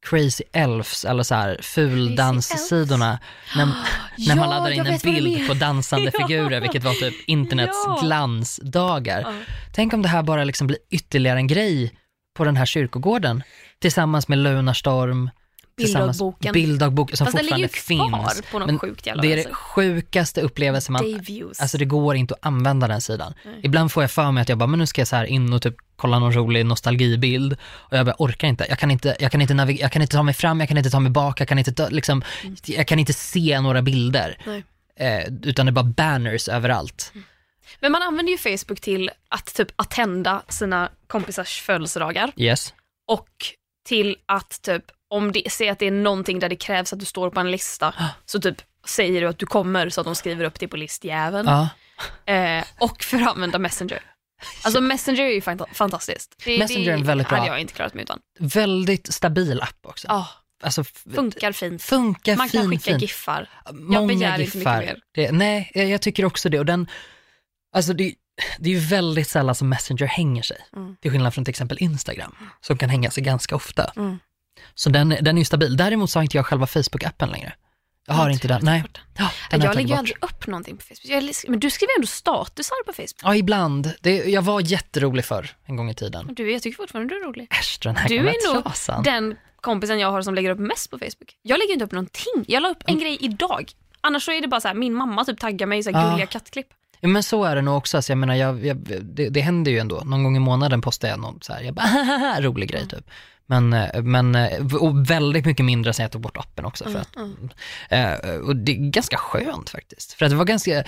[0.10, 3.20] crazy elves eller så här fuldanssidorna
[3.56, 3.66] när,
[4.18, 6.28] när man Ja, laddar in en bild på dansande Ja.
[6.28, 8.00] figurer, vilket var typ internets Ja.
[8.04, 9.34] glansdagar.
[9.74, 11.94] Tänk om det här bara liksom blir ytterligare en grej
[12.38, 13.44] på den här kyrkogården
[13.80, 15.30] tillsammans med Lunarstorm,
[15.86, 16.54] Bilddagboken.
[16.54, 18.52] Bilddagboken som Fast den ligger fortfarande ju kvar finns.
[18.52, 21.04] på något Men sjukt jävla det är det sjukaste upplevelsen man,
[21.60, 23.34] alltså det går inte att använda den sidan.
[23.46, 23.60] Nej.
[23.64, 25.54] Ibland får jag för mig att jag bara, men nu ska jag så här in
[25.54, 28.66] och typ kolla någon rolig nostalgibild och jag bara orkar inte.
[28.70, 30.78] Jag kan inte, jag kan inte, navig- jag kan inte ta mig fram, jag kan
[30.78, 32.24] inte ta mig bak, jag kan inte, ta, liksom,
[32.66, 34.38] jag kan inte se några bilder.
[35.00, 37.14] Eh, utan det är bara banners överallt.
[37.80, 42.74] Men man använder ju Facebook till att typ attenda sina kompisars födelsedagar Yes.
[43.08, 43.28] och
[43.88, 47.06] till att typ om det, säg att det är någonting där det krävs att du
[47.06, 47.94] står på en lista
[48.26, 51.48] så typ säger du att du kommer så att de skriver upp det på listjäveln.
[51.48, 51.70] Ja.
[52.34, 54.02] Eh, och för att använda Messenger.
[54.64, 56.36] Alltså Messenger är ju fanta- fantastiskt.
[56.46, 57.38] Det, Messenger är väldigt bra.
[57.38, 58.20] hade jag inte klarat mig utan.
[58.40, 60.08] Väldigt stabil app också.
[60.08, 60.28] Ja,
[60.64, 60.84] Alltså,
[61.16, 61.84] funkar fint.
[61.84, 62.98] funkar Man kan fin, skicka fin.
[63.00, 63.50] giffar.
[63.74, 64.80] Många begär inte giffar.
[64.80, 65.02] mycket mer.
[65.14, 66.60] Det, nej, jag, jag tycker också det.
[66.60, 66.88] Och den,
[67.76, 68.14] alltså det,
[68.60, 70.58] det är ju väldigt sällan som Messenger hänger sig.
[70.76, 70.96] Mm.
[71.02, 73.92] Till skillnad från till exempel Instagram, som kan hänga sig ganska ofta.
[73.96, 74.20] Mm.
[74.76, 75.78] Så den, den är ju stabil.
[75.78, 77.54] Däremot så har inte jag själva Facebook-appen längre.
[78.08, 78.62] Jag har Jag inte den.
[78.64, 78.84] Nej.
[79.18, 81.34] Ja, den Jag lägger ju aldrig upp någonting på Facebook.
[81.48, 83.20] Men du skriver ändå statusar på Facebook.
[83.24, 83.94] Ja, ibland.
[84.02, 86.30] Det, jag var jätterolig för en gång i tiden.
[86.36, 87.48] Du, jag tycker fortfarande du är rolig.
[87.52, 89.04] Äsch, den här Du är nog trasan.
[89.04, 91.38] Den kompisen jag har som lägger upp mest på Facebook.
[91.42, 92.46] Jag lägger inte upp någonting.
[92.48, 93.72] Jag la upp en grej idag.
[94.02, 96.02] Annars så är det bara så här, min mamma typ taggar mig i så här
[96.04, 96.10] Ja.
[96.10, 96.68] gulliga kattklipp.
[97.00, 97.98] Ja, men så är det nog också.
[97.98, 100.02] Alltså, jag menar, jag, jag, det, det händer ju ändå.
[100.06, 103.10] Någon gång i månaden postar jag någon så här, jag bara, rolig grej typ.
[103.50, 104.36] Men, eh, men
[104.80, 106.84] och väldigt mycket mindre sen jag tog bort appen också.
[106.84, 107.16] För att,
[107.90, 110.14] eh, och det är ganska skönt faktiskt.
[110.14, 110.84] För att det var ganska,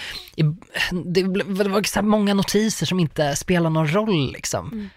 [1.05, 4.89] det, var så många notiser som inte spelar någon roll liksom.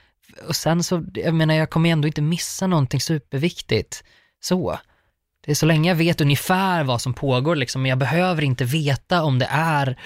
[0.48, 4.04] Och sen så, jag menar jag kommer ändå inte missa någonting superviktigt.
[4.40, 4.78] Så.
[5.44, 8.64] Det är så länge jag vet ungefär vad som pågår liksom, men jag behöver inte
[8.64, 9.98] veta om det är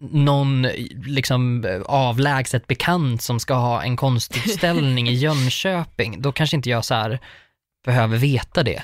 [0.00, 0.62] någon
[1.06, 6.94] liksom avlägset bekant som ska ha en konstutställning i Jönköping, då kanske inte jag så
[6.94, 7.20] här
[7.84, 8.82] behöver veta det.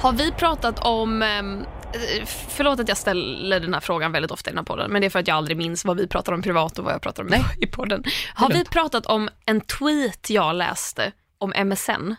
[0.00, 1.60] Har vi pratat om, ehm,
[1.92, 5.00] eh, förlåt att jag ställer den här frågan väldigt ofta i den här podden, men
[5.00, 7.02] det är för att jag aldrig minns vad vi pratar om privat och vad jag
[7.02, 7.44] pratar om Nej.
[7.60, 8.04] i podden.
[8.34, 12.14] Har vi pratat om en tweet jag läste om MSN?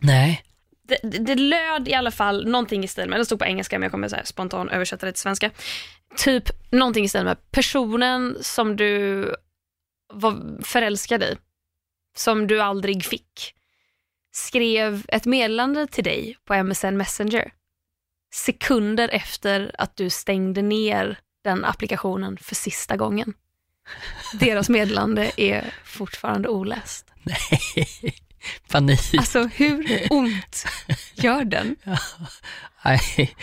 [0.00, 0.42] Nej.
[0.88, 3.78] Det, det, det löd i alla fall någonting i stil med, det stod på engelska
[3.78, 5.50] men jag kommer så spontant översätta det till svenska.
[6.16, 9.22] Typ någonting i stil med personen som du
[10.14, 11.36] var förälskad i,
[12.16, 13.54] som du aldrig fick,
[14.32, 17.52] skrev ett meddelande till dig på MSN Messenger
[18.34, 23.34] sekunder efter att du stängde ner den applikationen för sista gången.
[24.40, 27.06] Deras meddelande är fortfarande oläst.
[27.22, 28.14] Nej.
[28.70, 29.14] Panik.
[29.18, 30.64] Alltså hur ont
[31.14, 31.76] gör den?
[32.84, 33.34] Nej.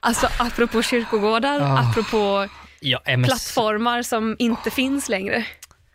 [0.00, 1.78] Alltså apropå kyrkogårdar, Ah.
[1.90, 2.48] apropå
[2.80, 3.28] Ja, MS...
[3.28, 5.46] plattformar som inte finns längre.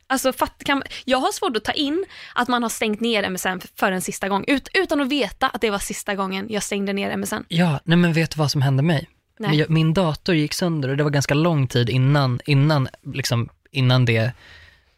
[0.09, 3.59] Alltså, fatt, kan, jag har svårt att ta in att man har stängt ner MSN
[3.75, 6.93] för, en sista gång, ut, utan att veta att det var sista gången jag stängde
[6.93, 7.35] ner MSN.
[7.47, 9.09] Ja, nej men vet du vad som hände mig?
[9.39, 9.65] Nej.
[9.69, 14.31] Min dator gick sönder och det var ganska lång tid innan, innan, liksom, innan det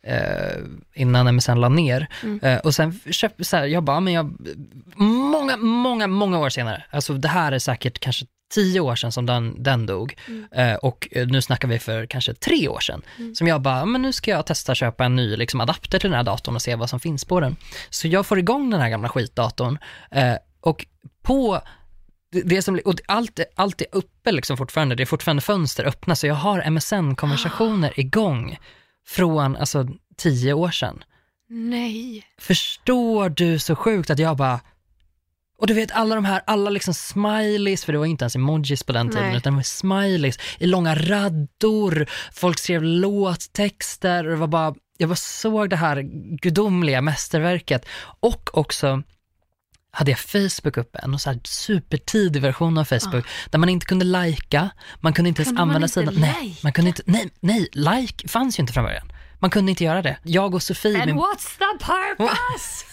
[0.04, 0.58] eh,
[0.94, 2.08] innan MSN la ner.
[2.24, 2.40] Mm.
[2.44, 4.38] Eh, och sen köpte, så här, jag bara, men jag,
[4.96, 9.26] många, många, många år senare, alltså det här är säkert kanske tio år sedan som
[9.26, 10.46] den, den dog Mm.
[10.52, 13.02] eh, och eh, nu snackar vi för kanske tre år sedan.
[13.34, 16.18] Som jag bara, men nu ska jag testa köpa en ny liksom, adapter till den
[16.18, 17.56] här datorn och se vad som finns på den.
[17.90, 19.78] Så jag får igång den här gamla skitdatorn
[20.12, 20.86] eh, och
[21.22, 21.62] på
[22.32, 26.16] det, det som, och allt, allt är uppe liksom fortfarande, det är fortfarande fönster öppna,
[26.16, 28.58] så jag har MSN-konversationer igång
[29.10, 31.04] från alltså tio år sedan.
[31.50, 32.26] Nej.
[32.38, 34.60] Förstår du så sjukt att jag bara,
[35.58, 38.84] och du vet alla de här, alla liksom smileys, för det var inte ens emojis
[38.84, 39.38] på den tiden, Nej.
[39.38, 45.10] utan det var smileys i långa raddor, folk skrev låttexter och det var bara, jag
[45.10, 46.02] bara såg det här
[46.42, 47.86] gudomliga mästerverket
[48.20, 49.04] och också
[49.92, 54.06] hade jag Facebook uppe, en så här supertidig version av Facebook, där man inte kunde
[54.06, 56.14] lajka, man kunde inte ens Kunde man använda sidan.
[56.18, 59.12] Nej, man kunde inte, nej, nej, like fanns ju inte från början.
[59.40, 60.18] Man kunde inte göra det.
[60.24, 62.86] Jag och Sofie, And min, what's the purpose?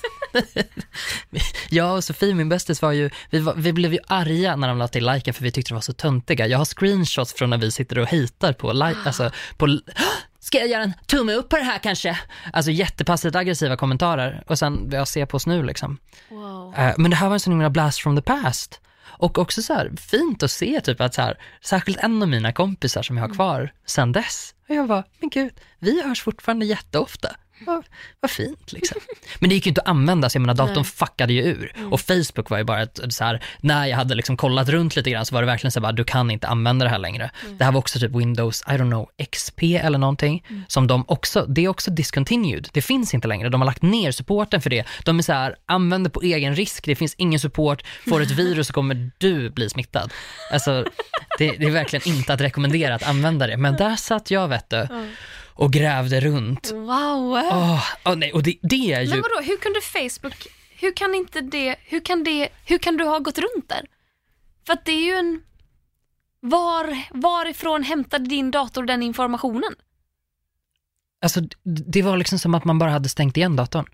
[1.71, 4.79] jag och Sofie, min bästis, var ju, vi, var, vi blev ju arga när de
[4.79, 6.47] la till liken för vi tyckte det var så töntiga.
[6.47, 9.67] Jag har screenshots från när vi sitter och hatar på like, alltså på
[10.47, 12.19] Ska jag göra en tumme upp på det här kanske?
[12.53, 15.99] Alltså jättepassivt aggressiva kommentarer och sen, jag ser på oss nu liksom.
[16.29, 16.75] Wow.
[16.77, 18.81] Eh, men det här var en sån himla blast from the past.
[19.05, 22.53] Och också så här, fint att se typ att så här, särskilt en av mina
[22.53, 24.55] kompisar som jag har kvar sen dess.
[24.69, 27.37] Och jag bara, men gud, vi hörs fortfarande jätteofta.
[27.61, 27.85] Vad,
[28.21, 29.01] vad fint liksom.
[29.39, 30.85] Men det gick ju inte att använda, så jag menar datorn Nej.
[30.85, 31.73] fuckade ju ur.
[31.91, 35.11] Och Facebook var ju bara ett, så här, när jag hade liksom kollat runt lite
[35.11, 37.31] grann så var det verkligen så här, du kan inte använda det här längre.
[37.59, 41.47] Det här var också typ Windows, I don't know, XP eller någonting, som de också,
[41.47, 42.69] det är också discontinued.
[42.73, 44.87] Det finns inte längre, de har lagt ner supporten för det.
[45.05, 48.67] De är så här, använder på egen risk, det finns ingen support, får ett virus
[48.67, 50.13] så kommer du bli smittad.
[50.53, 50.85] Alltså,
[51.39, 53.57] det, det är verkligen inte att rekommendera att använda det.
[53.57, 54.89] Men där satt jag vet du,
[55.57, 56.71] och grävde runt.
[56.73, 57.33] Wow.
[57.33, 59.11] Åh, åh, nej, och det, det är ju...
[59.11, 60.47] Men vadå, hur kunde Facebook,
[60.81, 63.87] hur kan inte det, hur kan det, hur kan du ha gått runt där?
[64.67, 65.43] För att det är ju en,
[66.41, 69.75] var, varifrån hämtade din dator den informationen?
[71.23, 73.87] Alltså, det var liksom som att man bara hade stängt igen datorn.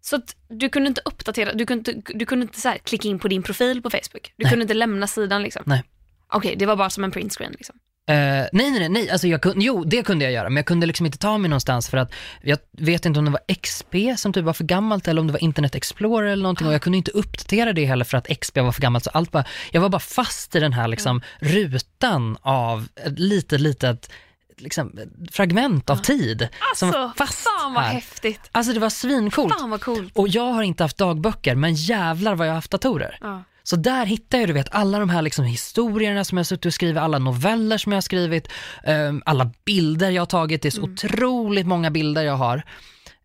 [0.00, 3.08] Så att du kunde inte uppdatera, du kunde inte, du kunde inte så här klicka
[3.08, 4.32] in på din profil på Facebook.
[4.36, 4.50] Du Nej.
[4.50, 5.62] kunde inte lämna sidan liksom.
[5.66, 5.84] Nej.
[6.28, 7.76] Okej, det var bara som en printscreen liksom.
[8.08, 9.10] Eh, nej, nej, nej.
[9.10, 11.48] Alltså jag kunde, jo det kunde jag göra, men jag kunde liksom inte ta mig
[11.48, 15.08] någonstans för att jag vet inte om det var XP som typ var för gammalt
[15.08, 18.04] eller om det var Internet Explorer eller någonting och jag kunde inte uppdatera det heller
[18.04, 20.72] för att XP var för gammalt så allt bara, jag var bara fast i den
[20.72, 24.10] här liksom rutan av ett litet, litet
[24.56, 24.98] liksom,
[25.32, 26.48] fragment av tid.
[26.76, 27.92] som var Alltså, fast fan vad här.
[27.92, 28.40] häftigt.
[28.52, 29.54] Alltså det var svincoolt.
[29.58, 30.12] Fan vad coolt.
[30.16, 33.18] Och jag har inte haft dagböcker, men jävlar vad jag har haft datorer.
[33.20, 33.42] Ja.
[33.70, 36.74] Så där hittar jag du vet alla de här liksom historierna som jag suttit och
[36.74, 38.48] skrivit, alla noveller som jag har skrivit,
[38.84, 42.62] ehm, alla bilder jag har tagit, det är så otroligt många bilder jag har.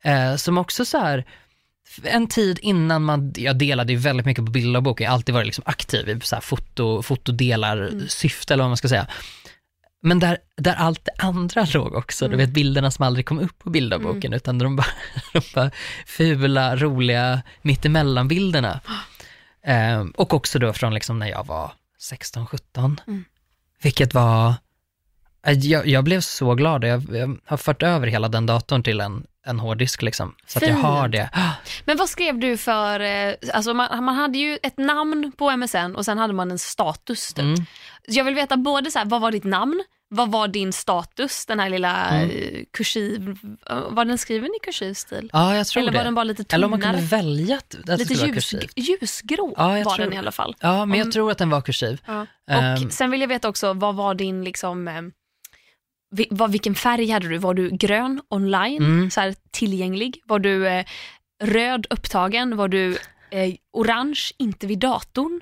[0.04, 1.26] Eh, som också så här,
[2.04, 5.46] en tid innan man, jag delade ju väldigt mycket på bilddagboken, jag har alltid varit
[5.46, 9.08] liksom aktiv i så här foto, fotodelar, syfte eller vad man ska säga.
[10.02, 13.60] Men där, där allt det andra låg också, du vet bilderna som aldrig kom upp
[13.60, 14.88] på bilddagboken, utan de bara,
[15.34, 15.72] de bara
[16.06, 18.80] fula, roliga, mittemellan-bilderna.
[19.66, 21.72] Eh, och också då från liksom när jag var
[22.12, 23.26] 16-17, Mm.
[23.82, 24.54] vilket var,
[25.48, 29.02] eh, jag, jag blev så glad, jag, jag har fört över hela den datorn till
[29.02, 31.12] en, en hårddisk liksom, så att jag har Fint.
[31.12, 31.30] det.
[31.86, 35.96] Men vad skrev du för, eh, alltså man, man hade ju ett namn på MSN
[35.96, 37.44] och sen hade man en status typ.
[37.44, 37.66] Mm.
[38.08, 41.60] Jag vill veta både så här, vad var ditt namn, vad var din status, den
[41.60, 42.30] här lilla Mm.
[42.30, 43.38] eh, kursiv,
[43.70, 45.30] eh, var den skriven i kursiv stil?
[45.34, 45.98] Ja, jag tror Eller det.
[45.98, 46.96] var den bara lite Eller om man tunnare?
[46.98, 48.70] kunde välja att det Lite skulle vara ljus, kursiv.
[48.76, 50.56] ljusgrå Ja, jag var tror- den i alla fall.
[50.60, 52.02] Ja, men jag Om- tror att den var kursiv.
[52.06, 52.22] Ja.
[52.48, 52.92] Och Ehm.
[52.92, 55.02] sen vill jag veta också, vad var din liksom, eh,
[56.30, 57.38] vad, vilken färg hade du?
[57.38, 59.12] Var du grön online, Mm.
[59.12, 60.22] så här, tillgänglig?
[60.26, 60.86] Var du eh,
[61.44, 62.58] röd upptagen?
[62.58, 62.98] Var du
[63.32, 65.42] eh, orange, inte vid datorn?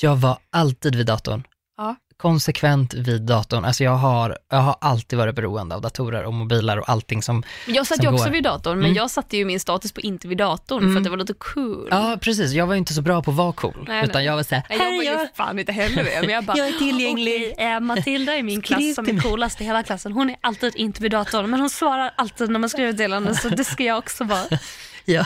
[0.00, 1.42] Jag var alltid vid datorn.
[1.76, 1.96] Ja.
[2.22, 3.64] Konsekvent vid datorn.
[3.64, 7.42] Alltså jag har, jag har alltid varit beroende av datorer och mobiler och allting som,
[7.66, 8.32] Jag satt Som ju också går.
[8.32, 8.96] vid datorn, men Mm.
[8.96, 10.96] jag satte ju min status på inte vid datorn för Mm.
[10.96, 11.88] att det var lite cool.
[11.90, 13.84] ja precis, jag var ju inte så bra på att vara cool.
[13.88, 14.26] Nej, utan nej.
[14.26, 15.28] jag var såhär, här jag var jag.
[15.34, 17.52] fan inte heller det, men jag bara, Jag är tillgänglig.
[17.52, 20.76] Okej, eh, Matilda i min klass som är coolast i hela klassen, hon är alltid
[20.76, 23.84] inte vid datorn, men hon svarar alltid när man skriver ett meddelande, så det ska
[23.84, 24.44] jag också vara.
[25.04, 25.24] Ja,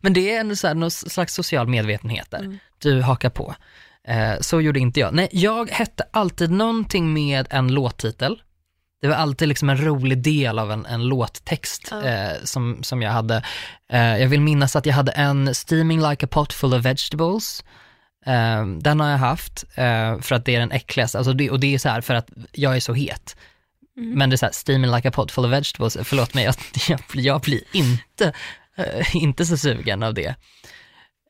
[0.00, 2.38] men det är en så här, någon slags social medvetenhet där.
[2.38, 2.58] Mm.
[2.78, 3.54] Du hakar på.
[4.06, 5.14] Eh, så gjorde inte jag.
[5.14, 8.42] Nej, jag hette alltid någonting med en låttitel.
[9.00, 12.02] Det var alltid liksom en rolig del av en, en låttext Ja.
[12.04, 13.42] eh, som, som jag hade.
[13.92, 17.64] Eh, jag vill minnas att jag hade en Steaming like a pot full of vegetables.
[18.26, 21.60] Eh, den har jag haft eh, för att det är den äckligaste, alltså det, och
[21.60, 23.36] det är så här för att jag är så het.
[23.96, 24.18] Mm.
[24.18, 26.54] Men det är så här, steaming like a pot full of vegetables, förlåt mig, jag,
[26.88, 28.32] jag, jag blir inte,
[28.76, 30.34] eh, inte så sugen av det.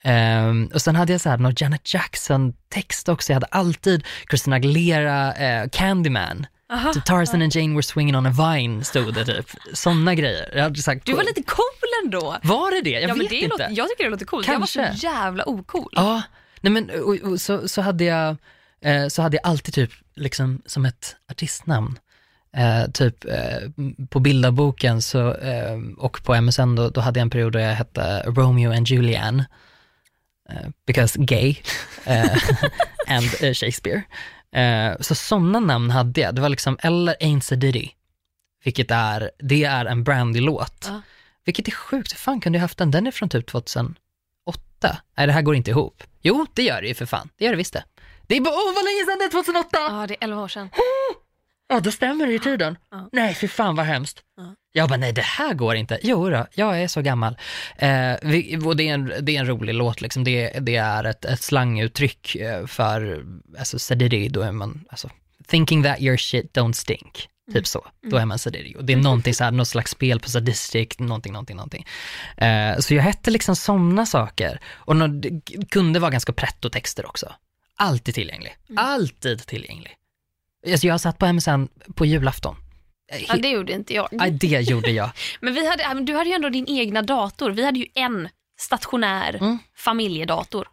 [0.07, 4.57] Ehm, och sen hade jag så här någon Janet Jackson-text också, jag hade alltid Christina
[4.57, 6.93] Aguilera, eh, Candyman, Aha.
[6.93, 10.51] typ Tarzan and Jane were swinging on a vine stod det typ, sådana grejer.
[10.55, 11.65] Jag hade här, Du var lite cool
[12.05, 12.37] ändå.
[12.43, 12.91] Var det det?
[12.91, 13.49] Jag ja, vet det inte.
[13.49, 14.47] Låter, jag tycker det låter coolt.
[14.47, 14.81] Kanske.
[14.81, 15.93] Jag var så jävla ocool.
[15.93, 16.23] Ja,
[16.61, 18.37] nej men och, och, så, så hade jag,
[18.85, 21.99] eh, så hade jag alltid typ liksom som ett artistnamn.
[22.57, 23.71] Eh, typ eh,
[24.11, 27.75] på bildarboken så, eh, och på MSN då, då hade jag en period då jag
[27.75, 29.45] hette Romeo and Julianne.
[30.49, 31.57] Eh, because gay.
[32.05, 32.39] Eh,
[33.07, 34.03] and eh, Shakespeare.
[35.01, 36.35] Så sådana namn hade jag.
[36.35, 37.89] Det var liksom, eller Ain't So Diddy.
[38.65, 40.85] Vilket är, det är en Brandy-låt.
[40.89, 41.03] Ja.
[41.45, 42.91] Vilket är sjukt, hur fan kunde jag haft den?
[42.91, 43.97] Den är från typ 2008.
[45.17, 46.03] Nej, det här går inte ihop.
[46.23, 47.29] Jo, det gör det ju för fan.
[47.37, 47.85] Det gör det visst det.
[48.27, 49.69] Det är bara, åh vad länge sedan det är 2008!
[49.73, 50.69] Ja, det är 11 år sedan.
[51.69, 52.79] Ja, då stämmer det i tiden.
[52.91, 53.09] Ja.
[53.13, 54.23] Nej, för fan vad hemskt.
[54.37, 54.55] Ja.
[54.73, 55.99] Jag bara, nej det här går inte.
[56.03, 57.37] Jo då, jag är så gammal.
[57.79, 60.25] Eh, vi, och det är, en, det är en rolig låt liksom.
[60.25, 63.25] Det, det är ett, ett slanguttryck eh, för,
[63.59, 65.11] alltså sadidi, då är man, alltså,
[65.47, 67.29] thinking that your shit don't stink.
[67.53, 68.75] Typ så, då är man sadidi.
[68.79, 71.87] Och det är någonting så här, något slags spel på sadistic, någonting, någonting, någonting.
[72.37, 74.61] Eh, så jag hette liksom sådana saker.
[74.75, 77.33] Och nå- det kunde vara ganska pretto-texter också.
[77.77, 78.57] Alltid tillgänglig.
[78.77, 79.93] Alltid tillgänglig.
[80.71, 81.65] Alltså jag satt på MSN
[81.95, 82.57] på julafton.
[83.13, 84.09] Eh, Ja, det gjorde inte jag.
[84.13, 85.11] Nej, det gjorde jag.
[85.41, 87.51] Men vi hade, ja, du hade ju ändå din egna dator.
[87.51, 88.29] Vi hade ju en
[88.61, 89.59] stationär Mm.
[89.77, 90.69] familjedator.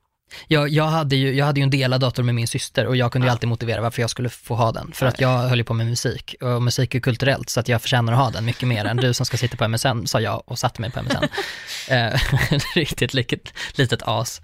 [0.47, 3.11] Jag, jag, hade ju, jag hade ju en delad dator med min syster och jag
[3.11, 4.91] kunde ju alltid motivera varför jag skulle få ha den.
[4.93, 7.81] För att jag höll ju på med musik och musik är kulturellt så att jag
[7.81, 10.43] förtjänar att ha den mycket mer än du som ska sitta på MSN, sa jag
[10.45, 11.23] och satte mig på MSN.
[11.93, 12.19] Eh,
[12.75, 14.41] Riktigt litet, litet as.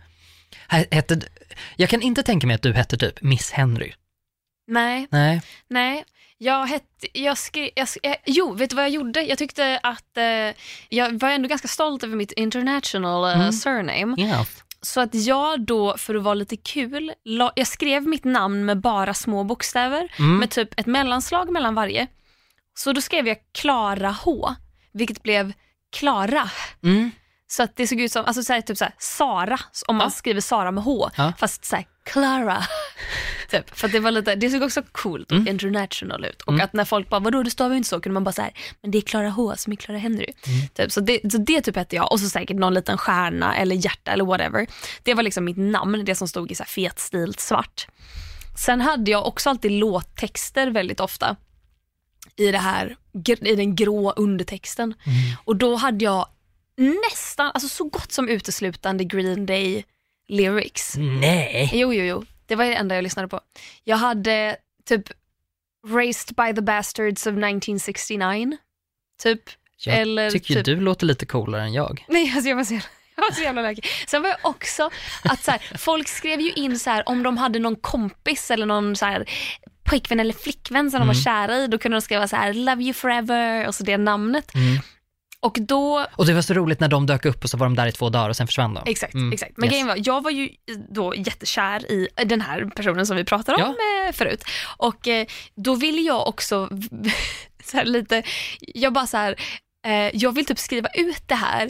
[0.67, 1.21] Hette,
[1.75, 3.91] jag kan inte tänka mig att du hette typ Miss Henry.
[4.69, 5.41] Nej, Nej.
[5.67, 6.05] nej.
[6.37, 9.21] Jag hette, jag skrev, jag, sk- eh, jo, vet du vad jag gjorde?
[9.21, 10.55] Jag tyckte att, eh,
[10.89, 13.51] jag var ändå ganska stolt över mitt international eh, Mm.
[13.51, 14.15] surname.
[14.17, 14.45] Ja.
[14.81, 18.79] Så att jag då, för att vara lite kul, la, jag skrev mitt namn med
[18.81, 20.37] bara små bokstäver, Mm.
[20.37, 22.07] med typ ett mellanslag mellan varje.
[22.73, 24.49] Så då skrev jag Klara H,
[24.93, 25.53] vilket blev
[25.97, 26.49] Klara.
[26.83, 27.11] Mm.
[27.47, 30.05] Så att det såg ut som, alltså så här, typ så här, Sara, om man
[30.05, 30.09] Ja.
[30.11, 31.33] skriver Sara med H, Ja.
[31.39, 32.63] fast så här, Clara.
[33.49, 35.47] Typ, för det var lite, det såg också coolt och Mm.
[35.47, 36.41] international ut.
[36.41, 36.65] Och Mm.
[36.65, 38.49] att när folk bara, vadå du stavar ju inte så, kunde man bara säga,
[38.81, 40.33] men det är Clara H som är Clara Henry.
[40.47, 40.67] Mm.
[40.73, 43.75] Typ, så, det, så det typ hette jag och så säkert någon liten stjärna eller
[43.75, 44.67] hjärta eller whatever.
[45.03, 47.87] Det var liksom mitt namn, det som stod i så här fetstilt svart.
[48.57, 51.35] Sen hade jag också alltid låttexter väldigt ofta
[52.35, 52.95] i, det här,
[53.41, 54.93] i den grå undertexten.
[55.45, 56.27] Och då hade jag
[57.09, 59.85] nästan, alltså så gott som uteslutande Green Day
[60.27, 60.93] lyrics.
[60.97, 61.69] Nej.
[61.73, 62.25] Jo, jo, jo.
[62.49, 63.41] Det var det enda jag lyssnade på.
[63.83, 65.03] Jag hade typ
[65.87, 68.57] Raised by the Bastards of 1969.
[69.23, 69.41] Typ.
[69.85, 72.05] Jag Eller tycker typ- du låter lite coolare än jag.
[72.07, 73.85] Nej, alltså jag var så jävla, jag var så jävla lökig.
[74.07, 74.89] Sen var jag också
[75.23, 78.65] att så här, folk skrev ju in så här, om de hade någon kompis eller
[78.65, 79.29] någon så här,
[79.83, 81.07] pojkvän eller flickvän som de Mm.
[81.07, 83.97] var kära i, då kunde de skriva så här love you forever och så det
[83.97, 84.55] namnet.
[84.55, 84.77] Mm.
[85.41, 87.75] Och då Och det var så roligt när de dök upp och så var de
[87.75, 88.83] där i två dagar och sen försvann de.
[88.85, 89.57] Exakt, Mm, exakt.
[89.57, 89.71] Men yes.
[89.71, 90.49] grejen var, jag var ju
[90.89, 93.69] då jättekär i den här personen som vi pratade om
[94.07, 94.43] eh, förut.
[94.77, 95.25] Och eh,
[95.55, 96.69] då ville jag också,
[97.63, 98.23] så lite,
[98.59, 99.35] jag bara så här,
[99.87, 101.69] eh, jag vill typ skriva ut det här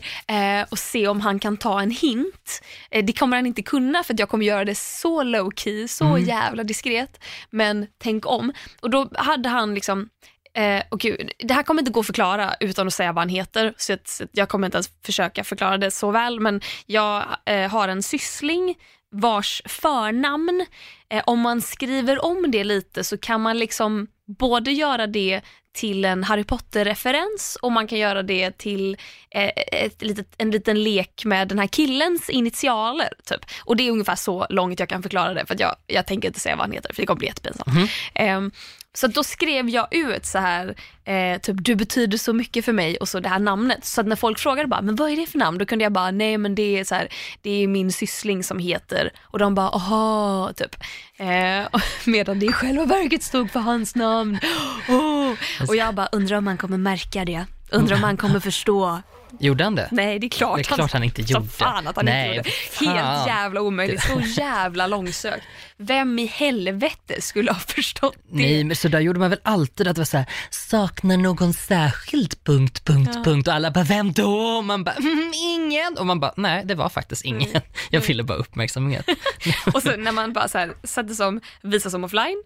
[0.71, 2.62] och se om han kan ta en hint.
[3.03, 6.05] Det kommer han inte kunna för att jag kommer göra det så low key, så
[6.05, 6.25] Mm.
[6.25, 7.19] jävla diskret.
[7.49, 8.53] Men tänk om.
[8.82, 10.10] Och då hade han liksom
[10.54, 13.30] Eh, och gud, det här kommer inte gå att förklara utan att säga vad han
[13.30, 17.26] heter, så att, så jag kommer inte ens försöka förklara det så väl, men jag
[17.46, 18.76] eh, har en syssling
[19.12, 20.66] vars förnamn,
[21.10, 25.42] eh, om man skriver om det lite så kan man liksom både göra det
[25.74, 28.98] till en Harry Potter-referens och man kan göra det till
[29.32, 33.10] eh, ett litet, en liten lek med den här killens initialer.
[33.26, 33.46] Typ.
[33.64, 36.40] Och det är ungefär så långt jag kan förklara det för jag, jag tänker inte
[36.40, 37.74] säga vad han heter för det kommer bli jättepinsamt.
[37.74, 37.88] Mhm.
[38.14, 38.52] Ehm,
[38.93, 40.75] så då skrev jag ut så här,
[41.06, 43.86] eh, typ du betyder så mycket för mig och så det här namnet.
[43.86, 45.58] Så att när folk frågade bara, men vad är det för namn?
[45.58, 47.10] Då kunde jag bara, nej men det är så här,
[47.41, 50.75] det är min syssling som heter, och de bara, aha, typ.
[51.17, 54.39] Eh, medan det i själva verket stod för hans namn.
[54.89, 55.34] Oh.
[55.67, 57.45] Och jag bara, undrar om han kommer märka det?
[57.71, 59.02] Undrar om han kommer förstå?
[59.39, 59.88] Gjorde han det?
[59.92, 61.48] Nej, det är klart, Det är klart han inte som gjorde.
[61.50, 62.58] fan att han Nej, inte gjorde.
[62.72, 62.88] fan.
[63.15, 65.44] Helt jävla omöjligt, så jävla långsökt.
[65.78, 68.36] Vem i helvete skulle ha förstått det?
[68.38, 71.54] Nej, men så där gjorde man väl alltid att det var så här, saknar någon
[71.54, 73.24] särskild punkt, punkt, Ja.
[73.24, 74.32] punkt och alla bara, vem då?
[74.39, 75.98] Och man bara, mm, ingen.
[75.98, 77.50] Och man bara, nej, det var faktiskt ingen.
[77.50, 77.62] Mm.
[77.89, 79.06] Jag ville bara uppmärksamhet.
[79.74, 82.44] Och så när man bara så här, satte som visa som offline,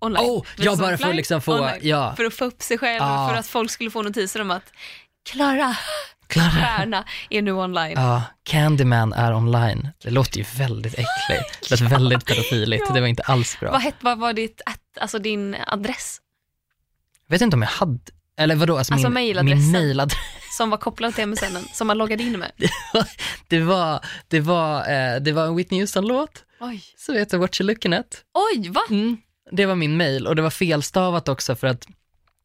[0.00, 0.24] online.
[0.24, 1.78] Oh, visa ja, som bara för att liksom få, online.
[1.82, 2.14] ja.
[2.16, 3.28] För att få upp sig själv, Ja.
[3.30, 4.72] för att folk skulle få notiser om att
[5.30, 5.76] Klara
[6.28, 6.50] Klara.
[6.50, 7.92] Stjärna är nu online.
[7.96, 9.88] Ja, Candyman är online.
[10.02, 11.60] Det låter ju väldigt äckligt.
[11.60, 12.84] Det låter väldigt pedofiligt.
[12.88, 12.94] Ja.
[12.94, 13.70] Det var inte alls bra.
[13.70, 14.60] Vad, het, vad var ditt,
[15.00, 16.20] alltså din adress
[17.28, 17.98] Jag vet inte om jag hade,
[18.38, 19.58] eller vadå, alltså, Alltså min, mailadressen.
[19.58, 20.18] min mailadress.
[20.56, 22.52] som var kopplad till MSN som man loggade in med?
[23.48, 27.66] Det var, det var, eh, det var en Whitney Houston-låt, Oj, så heter What You
[27.68, 28.22] Looking At.
[28.54, 28.80] oj va?
[28.90, 29.16] Mm,
[29.52, 31.86] det var min mail och det var felstavat också för att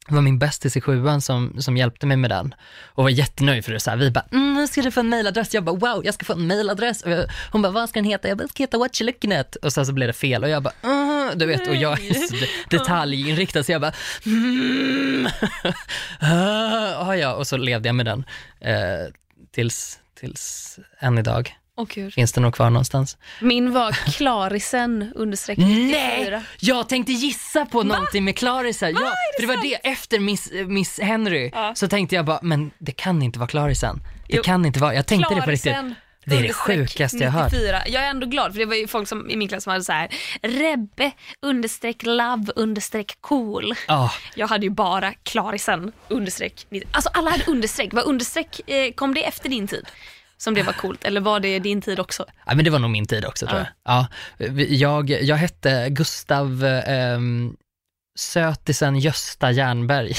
[0.08, 3.66] det var min bästis i sjuan som, som hjälpte mig med den och var jättenöjd
[3.66, 3.80] för det.
[3.80, 5.54] Så här, vi bara, mm, ska du få en mailadress.
[5.54, 7.02] Jag bara, wow, jag ska få en mailadress.
[7.02, 8.28] Och jag, hon bara, vad ska den heta?
[8.28, 9.56] Jag bara, den ska heta What You Looking At.
[9.56, 12.14] Och sen så blev det fel och jag bara, mm, du vet, och jag är
[12.14, 12.36] så
[12.70, 13.94] detaljinriktad så jag bara,
[14.26, 15.28] mm,
[16.20, 18.26] ah, ja, och så levde jag med den
[18.60, 19.14] eh,
[19.52, 21.56] tills, tills än idag.
[21.90, 22.14] Gud.
[22.14, 23.18] Finns det nog kvar någonstans?
[23.42, 26.18] Min var Klarisen understreck Nej!
[26.20, 26.44] 94.
[26.60, 28.90] Jag tänkte gissa på någonting med Clarissa.
[28.90, 31.76] Ja, för det var det, efter Miss, Miss Henry Ja.
[31.76, 34.00] så tänkte jag bara, men det kan inte vara Clarisen.
[34.28, 34.44] Det Jo.
[34.44, 35.72] kan inte vara, jag tänkte det på riktigt.
[35.74, 37.52] Klarisen Det är det sjukaste jag hört.
[37.52, 37.82] 94.
[37.88, 39.84] Jag är ändå glad för det var ju folk som, i min klass som hade
[39.84, 40.08] så här
[40.42, 43.74] Rebbe understreck love understreck cool.
[43.88, 46.66] Ja, Jag hade ju bara Klarisen understreck.
[46.70, 46.88] 90.
[46.92, 47.94] Alltså alla hade understreck.
[47.94, 49.86] Var understreck, eh, kom det efter din tid?
[50.42, 52.26] Som det var coolt eller var det din tid också?
[52.46, 53.68] ja, men det var nog min tid också tror jag.
[53.84, 54.08] Ja,
[54.68, 57.56] jag, jag hette Gustav ehm,
[58.16, 60.14] Sötisen Gösta Jernberg.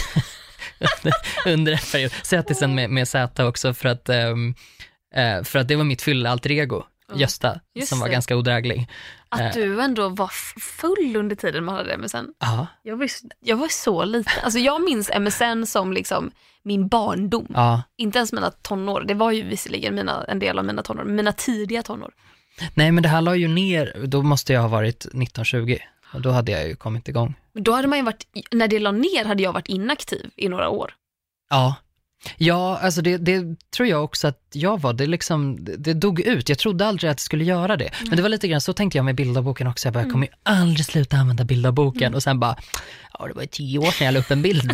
[1.46, 2.12] Under en period.
[2.22, 4.54] Sötisen med, med Z också för att, ehm,
[5.14, 6.82] eh, för att det var mitt fylla alter ego.
[7.08, 8.12] Ja, Gösta, just som var det.
[8.12, 8.88] ganska odräglig.
[9.32, 9.50] Att Eh.
[9.52, 10.28] du ändå var
[10.60, 11.98] full under tiden man hade
[12.38, 13.08] Ja, Jag var,
[13.40, 14.32] jag var så liten.
[14.44, 16.30] Alltså jag minns MSN som liksom
[16.62, 17.46] min barndom.
[17.54, 17.82] ja.
[17.96, 19.00] Inte ens mina tonår.
[19.00, 22.10] Det var ju visserligen mina, en del av mina tonår, mina tidiga tonår.
[22.74, 25.78] Nej men det här la ju ner, då måste jag ha varit 1920
[26.14, 27.34] och då hade jag ju kommit igång.
[27.52, 30.48] Men då hade man ju varit, när det la ner hade jag varit inaktiv i
[30.48, 30.94] några år.
[31.50, 31.74] Ja.
[32.36, 36.48] Ja, alltså det, det tror jag också att jag var, det liksom, det, dog ut.
[36.48, 37.90] Jag trodde aldrig att det skulle göra det.
[38.06, 40.26] Men det var lite grann, så tänkte jag med bildavboken också, jag bara, jag kommer
[40.26, 42.14] ju aldrig sluta använda bildavboken.
[42.14, 42.56] Och sen bara,
[43.18, 44.72] ja det var ju tio år sedan jag la upp en bild.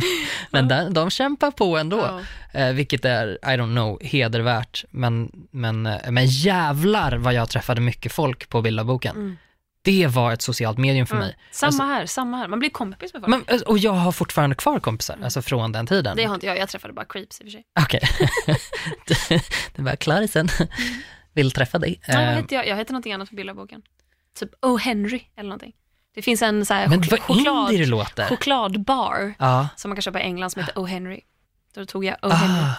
[0.50, 2.20] Men de, de kämpar på ändå.
[2.52, 4.84] Eh, vilket är, I don't know, hedervärt.
[4.90, 9.38] Men, men, eh, men jävlar vad jag träffade mycket folk på bildavboken.
[9.86, 10.00] Mm.
[10.00, 11.26] Det var ett socialt medium för Mm.
[11.26, 11.36] mig.
[11.50, 12.48] Samma Alltså- här, samma här.
[12.48, 13.30] Man blir kompis med folk.
[13.30, 16.06] Men, eh, och jag har fortfarande kvar kompisar, alltså från den tiden.
[16.12, 16.16] Mm.
[16.16, 17.64] det har inte jag, jag träffade bara creeps i och för sig.
[17.80, 18.00] Okej.
[19.06, 19.42] det,
[19.76, 20.48] det var Clarisen.
[21.34, 22.00] Vill träffa dig.
[22.06, 22.66] Ja, vad Eh, heter jag?
[22.68, 23.82] Jag heter någonting annat på bilderboken.
[24.38, 24.76] Typ O.
[24.76, 25.72] Henry eller någonting.
[26.14, 29.68] Det finns en så här men chok- choklad, chokladbar Ja.
[29.76, 30.84] som man kan köpa i England som heter O.
[30.84, 31.20] Henry.
[31.74, 32.28] Då tog jag O.
[32.28, 32.62] Henry.
[32.62, 32.72] Ah,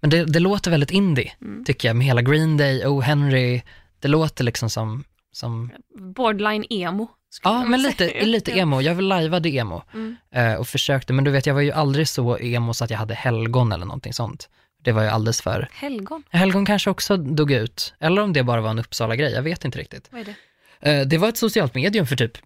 [0.00, 1.64] men det, det låter väldigt indie, Mm.
[1.64, 3.00] tycker jag, med hela Green Day, O.
[3.00, 3.62] Henry.
[4.00, 5.04] Det låter liksom som,
[5.34, 5.70] som
[6.16, 7.08] Borderline emo.
[7.42, 8.80] ja men lite, lite emo.
[8.80, 10.16] Jag lajvade emo Mm.
[10.34, 12.98] eh, och försökte, men du vet, jag var ju aldrig så emo så att jag
[12.98, 14.48] hade helgon eller någonting sånt.
[14.84, 18.60] Det var ju alldeles för, Helgon, helgon kanske också dog ut, eller om det bara
[18.60, 20.08] var en Uppsala-grej, jag vet inte riktigt.
[20.12, 20.34] vad är det?
[20.80, 22.38] Eh, det var ett socialt medium för typ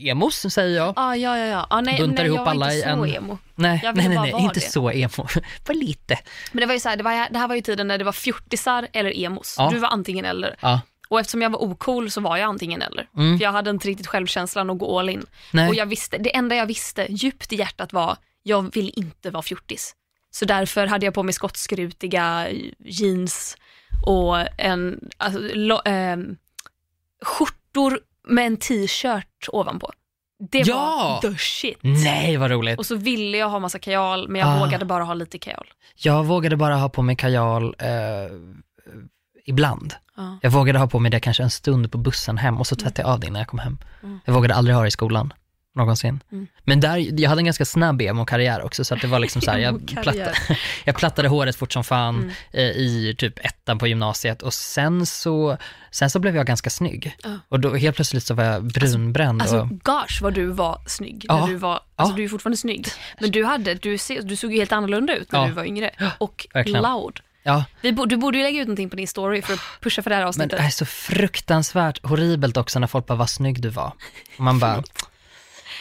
[0.00, 0.92] emos, säger jag.
[0.96, 1.66] Ah, ja, ja, ja.
[1.70, 3.38] Ah, nej, Buntar nej, ihop jag var alla inte i så en- emo.
[3.54, 4.70] Nej, nej, nej, nej inte det.
[4.70, 5.26] så emo.
[5.66, 6.18] Bara lite.
[6.52, 8.04] Men det var ju så här, det, var, det här var ju tiden när det
[8.04, 9.54] var fjortisar eller emos.
[9.58, 9.70] Ja.
[9.72, 10.56] Du var antingen eller.
[10.60, 10.80] Ja.
[11.12, 13.08] Och eftersom jag var ocool så var jag antingen eller.
[13.16, 13.38] Mm.
[13.38, 15.26] För jag hade inte riktigt självkänslan att gå all in.
[15.52, 15.68] Nej.
[15.68, 19.42] Och jag visste, det enda jag visste djupt i hjärtat var, jag vill inte vara
[19.42, 19.94] fjortis.
[20.30, 22.48] Så därför hade jag på mig skottskrutiga
[22.78, 23.56] jeans
[24.06, 26.36] och en, alltså, lo, ehm,
[27.22, 29.92] skjortor med en t-shirt ovanpå.
[30.50, 31.20] Det Ja!
[31.22, 31.78] var the shit.
[31.82, 32.78] Nej, vad roligt.
[32.78, 34.58] Och så ville jag ha massa kajal, men jag Ah.
[34.64, 35.66] vågade bara ha lite kajal.
[35.96, 37.88] Jag vågade bara ha på mig kajal eh,
[39.44, 39.94] ibland.
[40.16, 40.38] Ja.
[40.42, 43.02] Jag vågade ha på mig det kanske en stund på bussen hem och så tvättade
[43.02, 43.78] jag av det innan jag kom hem.
[44.02, 44.20] Mm.
[44.24, 45.32] Jag vågade aldrig ha det i skolan,
[45.74, 46.20] någonsin.
[46.32, 46.46] Mm.
[46.64, 49.50] Men där, jag hade en ganska snabb emo-karriär också, så att det var liksom så
[49.50, 50.02] här, jag, Emo-karriär.
[50.46, 52.30] platta, jag plattade håret fort som fan Mm.
[52.52, 55.56] eh, i typ ettan på gymnasiet och sen så,
[55.90, 57.16] sen så blev jag ganska snygg.
[57.22, 57.38] Ja.
[57.48, 59.42] Och då helt plötsligt så var jag brunbränd.
[59.42, 61.24] Alltså och, gosh vad du var snygg.
[61.28, 61.40] Ja.
[61.40, 62.16] När du, var, alltså, Ja.
[62.16, 62.88] du är fortfarande snygg.
[63.20, 65.46] Men du, hade, du, du såg ju helt annorlunda ut när Ja.
[65.46, 65.90] du var yngre.
[66.18, 66.82] Och verkligen.
[66.82, 67.20] loud.
[67.42, 70.10] Ja, Vi, du borde ju lägga ut någonting på din story för att pusha för
[70.10, 70.58] det här men avsnittet.
[70.58, 73.92] det är så fruktansvärt horribelt också när folk bara, vad snygg du var.
[74.38, 74.82] Och man bara,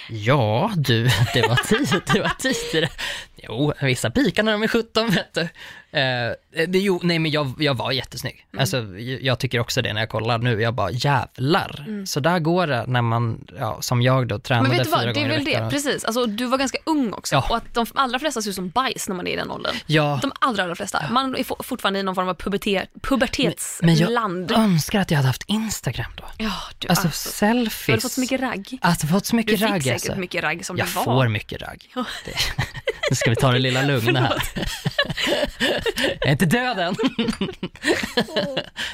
[0.09, 1.03] ja du,
[1.34, 2.88] det var tid, det var tid.
[3.36, 5.47] Jo, vissa pikar när de är 17 vet du.
[5.93, 6.31] Eh,
[6.73, 8.45] jo, nej men jag, jag var jättesnygg.
[8.53, 8.61] Mm.
[8.61, 11.85] Alltså, jag, jag tycker också det när jag kollar nu, jag bara jävlar.
[12.05, 14.69] Så där går det när man, ja, som jag då, tränade Mm.
[14.69, 16.03] Men vet du fyra vad, det är gånger väl det, precis.
[16.05, 17.45] Alltså, du var ganska ung också Ja.
[17.49, 19.75] och att de allra flesta ser ut som bajs när man är i den åldern.
[19.85, 21.03] Ja, De allra, allra flesta.
[21.11, 24.51] Man är for- fortfarande i någon form av pubertet, men jag pubertetsland.
[24.51, 26.23] önskar att jag hade haft Instagram då.
[26.37, 27.87] Ja, du, Alltså, alltså, du selfies.
[27.87, 28.77] hade fått så mycket ragg.
[28.81, 30.15] Alltså fått så Du mycket fick ragg säkert alltså.
[30.15, 31.03] mycket ragg som Jag du var.
[31.03, 31.91] får mycket ragg.
[32.25, 32.31] Det,
[33.09, 34.43] nu ska vi ta det lilla lugna här.
[36.19, 36.95] Jag är inte död än.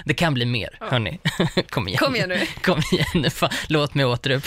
[0.06, 1.20] Det kan bli mer, hörni.
[1.70, 1.98] Kom igen.
[2.00, 2.46] Kom igen nu.
[2.64, 3.30] Kom igen nu.
[3.30, 3.50] Fan.
[3.70, 4.44] Låt mig återupp,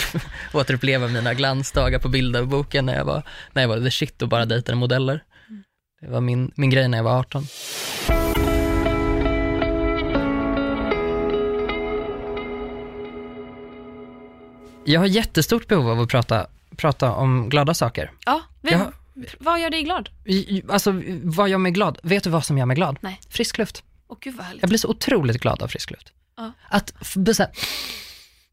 [0.53, 3.23] återuppleva mina glansdagar på bilderboken när jag var,
[3.53, 5.23] när jag var the shit och bara dejtade modeller.
[6.01, 7.47] Det var min, min grej när jag var 18.
[14.85, 18.11] Jag har jättestort behov av att prata, prata om glada saker.
[18.25, 18.93] Ja, vet, Jag-
[19.39, 20.09] vad gör dig glad?
[20.69, 21.99] Alltså, vad gör mig glad?
[22.03, 22.97] Vet du vad som gör mig glad?
[23.01, 23.19] Nej.
[23.29, 23.83] Frisk luft.
[24.07, 24.61] Åh gud vad härligt.
[24.63, 26.13] Jag blir så otroligt glad av frisk luft.
[26.37, 26.51] Ja.
[26.69, 27.51] Att bli så här,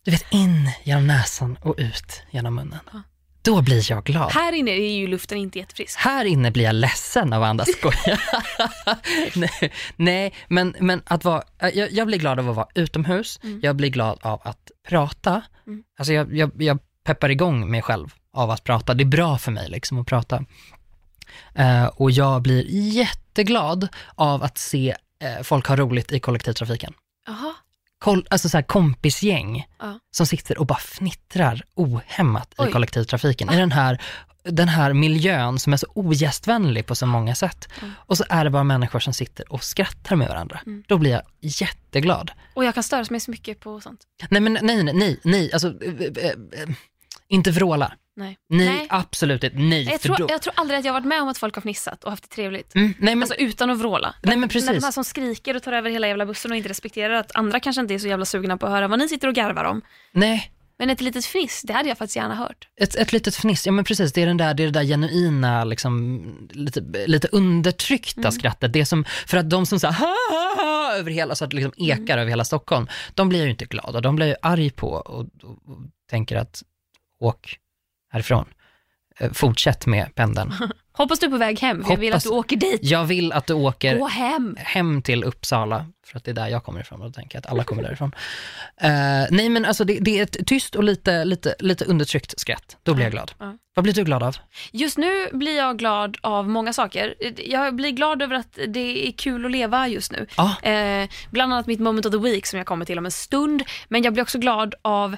[0.05, 2.79] du vet, in genom näsan och ut genom munnen.
[2.93, 3.03] Ja.
[3.43, 4.33] Då blir jag glad.
[4.33, 5.99] Här inne är ju luften inte jättefrisk.
[5.99, 8.19] Här inne blir jag ledsen av att andas skoja.
[9.35, 13.41] nej, nej, men, men att vara, äh, jag, jag blir glad av att vara utomhus,
[13.43, 13.61] Mm.
[13.63, 15.43] jag blir glad av att prata.
[15.67, 15.83] Mm.
[15.99, 18.95] Alltså jag, jag, jag peppar igång mig själv av att prata.
[18.95, 20.45] Det är bra för mig liksom att prata.
[21.55, 26.95] Eh, och jag blir jätteglad av att se eh, folk ha roligt i kollektivtrafiken.
[27.27, 27.55] Jaha.
[27.99, 29.99] Kol, alltså så här kompisgäng Ja.
[30.11, 32.69] som sitter och bara fnittrar ohämmat Oj.
[32.69, 33.51] i kollektivtrafiken.
[33.51, 34.03] I den här,
[34.45, 37.69] den här miljön som är så ogästvänlig på så många sätt.
[37.81, 37.93] Mm.
[37.99, 40.61] Och så är det bara människor som sitter och skrattar med varandra.
[40.67, 40.85] Mm.
[40.89, 42.31] Då blir jag jätteglad.
[42.55, 44.01] Och jag kan störas mig så mycket på sånt.
[44.29, 46.27] Nej, men nej, nej, nej, nej, alltså, eh,
[46.63, 46.69] eh,
[47.29, 47.93] inte vråla.
[48.19, 48.37] Nej.
[48.49, 48.87] Nej, Nej.
[48.91, 49.57] absolut inte.
[49.59, 50.27] Nej, Jag tror, då...
[50.31, 52.23] jag tror aldrig att jag har varit med om att folk har fnissat och haft
[52.23, 52.75] det trevligt.
[52.75, 54.15] Mm, nej, men, Alltså utan att vråla.
[54.23, 54.85] nej, men När de precis.
[54.85, 57.81] här som skriker och tar över hela jävla bussen och inte respekterar att andra kanske
[57.83, 59.83] inte är så jävla sugna på att höra vad ni sitter och garvar om.
[60.13, 62.69] Nej, Men ett litet fniss, det hade jag faktiskt gärna hört.
[62.81, 64.85] ett, ett litet fniss, ja men precis, det är, den där, det, är det där
[64.85, 68.33] genuina, liksom, lite, lite undertryckta Mm.
[68.33, 68.73] skrattet.
[68.73, 71.57] Det som, för att de som säger ha, ha, ha, över hela, så att det
[71.57, 72.19] liksom ekar Mm.
[72.19, 75.51] över hela Stockholm, de blir ju inte glada, de blir ju arg på och, och,
[75.51, 75.79] och
[76.11, 76.63] tänker att
[77.21, 77.57] åk
[78.11, 78.45] härifrån.
[79.21, 80.55] Eh, Fortsätt med pendeln.
[80.93, 82.81] Hoppas du är på väg hem, för jag vill Hoppas- att du åker dit.
[82.83, 84.57] Jag vill att du åker Gå hem.
[84.59, 87.45] hem till Uppsala, för att det är där jag kommer ifrån och då tänker jag
[87.45, 88.13] att alla kommer därifrån.
[88.81, 88.91] Eh,
[89.31, 92.95] nej men alltså det, det är ett tyst och lite, lite, lite undertryckt skratt, då
[92.95, 93.33] blir jag glad.
[93.39, 93.57] Ja.
[93.75, 94.37] Vad blir du glad av?
[94.73, 97.15] Just nu blir jag glad av många saker.
[97.45, 100.27] Jag blir glad över att det är kul att leva just nu.
[100.73, 103.63] Eh, bland annat mitt moment of the week som jag kommer till om en stund.
[103.89, 105.17] Men jag blir också glad av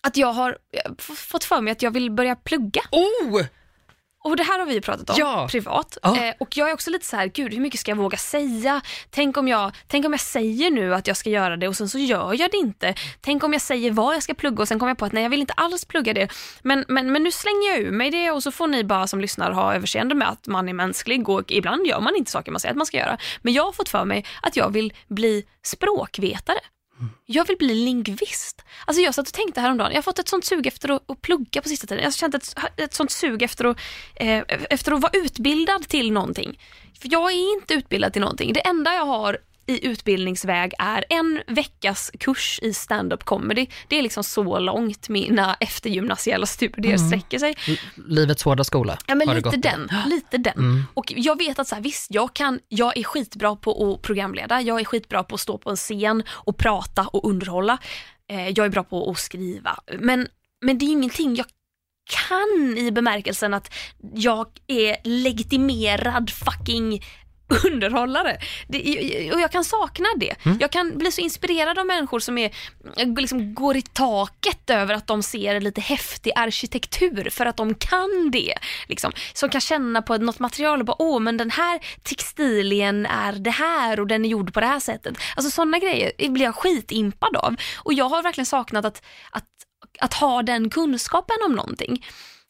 [0.00, 2.82] att jag har eh, fått för mig att jag vill börja plugga.
[2.90, 3.42] Oh!
[4.24, 5.48] Och det här har vi pratat om Ja.
[5.50, 5.98] privat.
[6.02, 6.24] Ja.
[6.24, 8.80] Eh, och jag är också lite så här, gud hur mycket ska jag våga säga?
[9.10, 11.88] Tänk om, jag, tänk om jag säger nu att jag ska göra det och sen
[11.88, 12.94] så gör jag det inte.
[13.20, 15.22] Tänk om jag säger vad jag ska plugga och sen kommer jag på att nej
[15.22, 16.28] jag vill inte alls plugga det.
[16.62, 19.20] Men, men, men nu slänger jag ur mig det och så får ni bara som
[19.20, 22.60] lyssnar ha överseende med att man är mänsklig och ibland gör man inte saker man
[22.60, 23.18] säger att man ska göra.
[23.42, 26.58] Men jag har fått för mig att jag vill bli språkvetare.
[27.26, 28.64] Jag vill bli lingvist.
[28.86, 31.22] Alltså jag satt och tänkte häromdagen, jag har fått ett sånt sug efter att, att
[31.22, 32.02] plugga på sista tiden.
[32.02, 33.78] Jag har känt ett, ett sånt sug efter att,
[34.14, 36.58] eh, efter att vara utbildad till någonting.
[37.00, 38.52] För jag är inte utbildad till någonting.
[38.52, 39.38] Det enda jag har
[39.68, 43.66] i utbildningsväg är en veckas kurs i stand-up comedy.
[43.88, 47.54] Det är liksom så långt mina eftergymnasiella studier sträcker sig.
[47.66, 50.58] L- Livets hårda skola Ja men lite den, lite den.
[50.58, 50.84] Mm.
[50.94, 54.60] Och jag vet att så här, visst, jag, kan, jag är skitbra på att programleda,
[54.60, 57.78] jag är skitbra på att stå på en scen och prata och underhålla.
[58.30, 59.78] Eh, jag är bra på att skriva.
[59.98, 60.28] Men,
[60.60, 61.46] men det är ingenting jag
[62.28, 63.74] kan i bemärkelsen att
[64.14, 67.02] jag är legitimerad fucking
[67.64, 68.38] underhållare.
[68.68, 70.34] Det, och jag kan sakna det.
[70.60, 72.50] Jag kan bli så inspirerad av människor som är,
[73.20, 78.30] liksom går i taket över att de ser lite häftig arkitektur för att de kan
[78.32, 78.54] det.
[78.86, 79.12] Liksom.
[79.32, 83.50] Som kan känna på något material och bara, åh men den här textilien är det
[83.50, 85.18] här och den är gjord på det här sättet.
[85.36, 87.56] Alltså sådana grejer blir jag skitimpad av.
[87.76, 89.44] Och jag har verkligen saknat att, att,
[90.00, 92.04] att ha den kunskapen om någonting.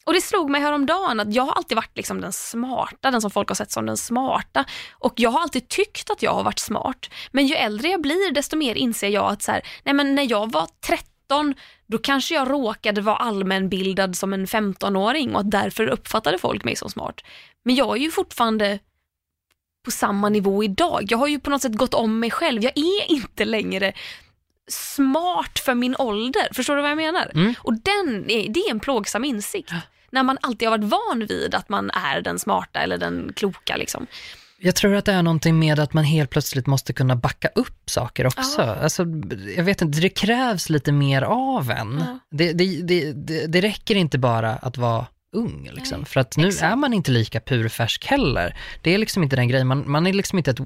[0.05, 3.31] Och det slog mig häromdagen att jag har alltid varit liksom den smarta, den som
[3.31, 4.65] folk har sett som den smarta.
[4.91, 7.09] Och jag har alltid tyckt att jag har varit smart.
[7.31, 10.31] Men ju äldre jag blir desto mer inser jag att så här, nej men när
[10.31, 11.53] jag var 13
[11.87, 16.75] då kanske jag råkade vara allmänbildad som en 15-åring och att därför uppfattade folk mig
[16.75, 17.21] som smart.
[17.65, 18.79] Men jag är ju fortfarande
[19.85, 21.03] på samma nivå idag.
[21.09, 22.63] Jag har ju på något sätt gått om mig själv.
[22.63, 23.93] Jag är inte längre
[24.69, 26.47] smart för min ålder.
[26.53, 27.31] Förstår du vad jag menar?
[27.33, 27.53] Mm.
[27.59, 29.71] Och den är, det är en plågsam insikt.
[30.11, 33.77] När man alltid har varit van vid att man är den smarta eller den kloka.
[33.77, 34.07] Liksom.
[34.61, 37.89] Jag tror att det är någonting med att man helt plötsligt måste kunna backa upp
[37.89, 38.61] saker också.
[38.61, 38.75] Ja.
[38.75, 39.05] Alltså,
[39.55, 41.97] jag vet inte, det krävs lite mer av en.
[41.99, 42.19] Ja.
[42.31, 45.05] Det, det, det, det, det räcker inte bara att vara
[45.35, 46.05] ung, liksom.
[46.05, 46.63] För att nu exakt.
[46.63, 48.57] är man inte lika purfärsk heller.
[48.81, 50.59] Det är liksom inte den grejen, man, man är liksom inte ett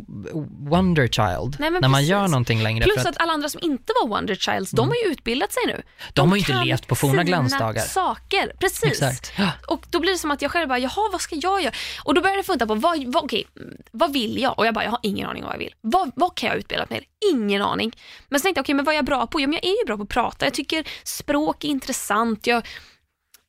[0.70, 2.10] wonder child Nej, när man precis.
[2.10, 2.84] gör någonting längre.
[2.84, 3.24] Plus för att, att Mm.
[3.24, 5.82] alla andra som inte var Wonder Childs, de har ju utbildat sig nu.
[6.14, 7.82] de har ju inte levt på forna glansdagar.
[7.82, 8.84] saker, precis.
[8.92, 9.34] Exakt.
[9.68, 11.74] Och då blir det som att jag själv bara, jaha vad ska jag göra?
[12.04, 13.48] Och då började jag fundera på, vad, vad, okej,
[13.92, 14.60] vad vill jag?
[14.60, 15.74] Och jag bara, jag har ingen aning vad jag vill.
[15.82, 17.08] Vad, vad kan jag utbilda mig till?
[17.34, 17.96] Ingen aning.
[18.30, 19.40] Men sen tänkte jag, okej men vad är jag bra på?
[19.42, 20.46] Ja, men jag är ju bra på att prata.
[20.46, 22.48] Jag tycker språk är intressant.
[22.48, 22.68] Jag,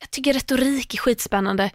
[0.04, 1.70] jag tycker retorik är skitspännande.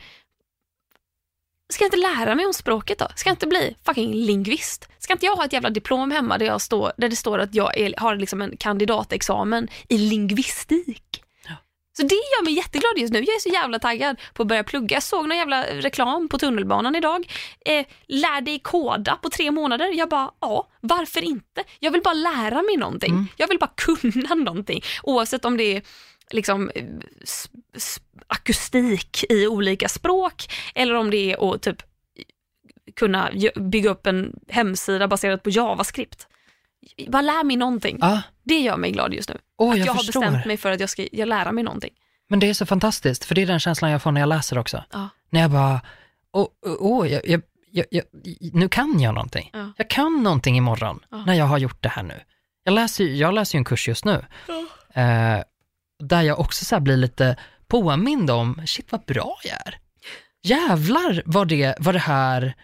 [1.73, 3.07] Ska jag inte lära mig om språket då?
[3.15, 4.89] Ska jag inte bli fucking lingvist?
[4.99, 7.55] Ska inte jag ha ett jävla diplom hemma där, jag står, där det står att
[7.55, 11.23] jag är, har liksom en kandidatexamen i lingvistik?
[11.97, 13.19] Så det gör mig jätteglad just nu.
[13.19, 14.95] Jag är så jävla taggad på att börja plugga.
[14.95, 17.31] Jag såg någon jävla reklam på tunnelbanan idag.
[17.65, 19.91] Eh, lär dig koda på tre månader.
[19.93, 21.63] Jag bara, ja, varför inte?
[21.79, 23.33] Jag vill bara lära mig någonting.
[23.37, 24.83] Jag vill bara kunna någonting.
[25.03, 25.81] Oavsett om det är
[26.33, 26.83] liksom eh,
[28.27, 31.83] akustik i olika språk eller om det är att typ
[32.95, 36.27] kunna bygga upp en hemsida baserad på JavaScript.
[37.07, 37.97] Bara lär mig någonting.
[38.01, 39.37] Ja, Det gör mig glad just nu.
[39.57, 41.93] åh, Att jag, jag har bestämt mig för att jag ska jag lära mig någonting.
[42.29, 44.57] Men det är så fantastiskt, för det är den känslan jag får när jag läser
[44.57, 44.83] också.
[44.91, 45.09] Ja.
[45.29, 45.81] När jag bara,
[46.31, 47.41] åh, åh, åh jag,
[47.89, 48.03] jag,
[48.53, 49.49] nu kan jag någonting.
[49.53, 49.71] Ja.
[49.77, 52.21] Jag kan någonting imorgon, när jag har gjort det här nu.
[52.63, 54.25] Jag läser, jag läser ju en kurs just nu,
[54.93, 55.37] eh,
[55.99, 57.35] där jag också så här blir lite
[57.67, 59.79] påmind om, shit vad bra jag är.
[60.43, 62.55] Jävlar vad det, vad det här,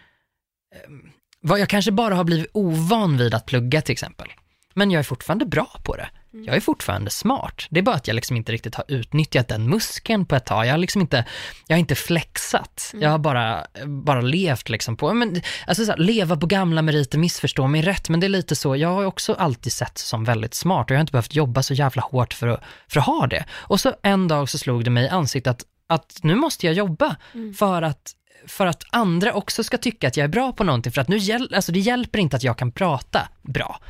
[0.74, 1.10] ehm,
[1.40, 4.28] vad jag kanske bara har blivit ovan vid att plugga till exempel.
[4.74, 6.08] Men jag är fortfarande bra på det.
[6.44, 7.66] Jag är fortfarande smart.
[7.70, 10.66] Det är bara att jag liksom inte riktigt har utnyttjat den muskeln på ett tag.
[10.66, 11.24] Jag har liksom inte,
[11.66, 12.92] jag har inte flexat.
[13.00, 17.18] Jag har bara, bara levt liksom på, men, alltså så här, leva på gamla meriter,
[17.18, 20.54] missförstå mig rätt, men det är lite så, jag har också alltid sett som väldigt
[20.54, 23.26] smart och jag har inte behövt jobba så jävla hårt för att, för att ha
[23.26, 23.44] det.
[23.52, 26.74] Och så en dag så slog det mig i ansiktet att, att nu måste jag
[26.74, 27.16] jobba
[27.56, 28.12] för att
[28.46, 31.16] för att andra också ska tycka att jag är bra på någonting, för att nu
[31.16, 33.80] hjäl- alltså det hjälper inte att jag kan prata bra.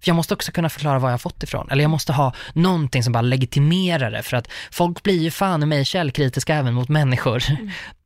[0.00, 2.34] För jag måste också kunna förklara var jag har fått ifrån, eller jag måste ha
[2.52, 6.74] någonting som bara legitimerar det, för att folk blir ju fan i mig källkritiska även
[6.74, 7.42] mot människor.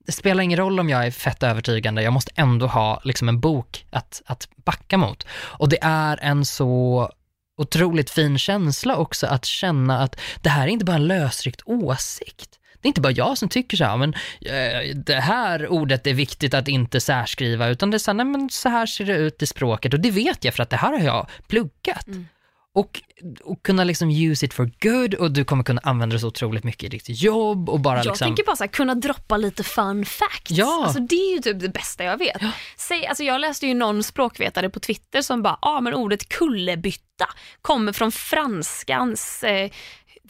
[0.06, 3.40] Det spelar ingen roll om jag är fett övertygande, jag måste ändå ha liksom en
[3.40, 5.26] bok att, att backa mot.
[5.32, 7.10] Och det är en så
[7.56, 12.59] otroligt fin känsla också att känna att det här är inte bara en lösryckt åsikt.
[12.80, 16.14] Det är inte bara jag som tycker så här, men eh, det här ordet är
[16.14, 19.16] viktigt att inte särskriva, utan det är så här, nej, men så här ser det
[19.16, 22.06] ut i språket och det vet jag för att det här har jag pluggat.
[22.74, 23.00] och,
[23.44, 26.64] och kunna liksom use it for good och du kommer kunna använda det så otroligt
[26.64, 28.26] mycket i ditt jobb och bara Jag liksom...
[28.26, 30.50] tänker bara så här, kunna droppa lite fun facts.
[30.50, 30.82] Ja.
[30.84, 32.42] Alltså, det är ju typ det bästa jag vet.
[32.76, 36.28] Säg, alltså, jag läste ju någon språkvetare på Twitter som bara, ja ah, men ordet
[36.28, 37.26] kullerbytta
[37.62, 39.70] kommer från franskans eh,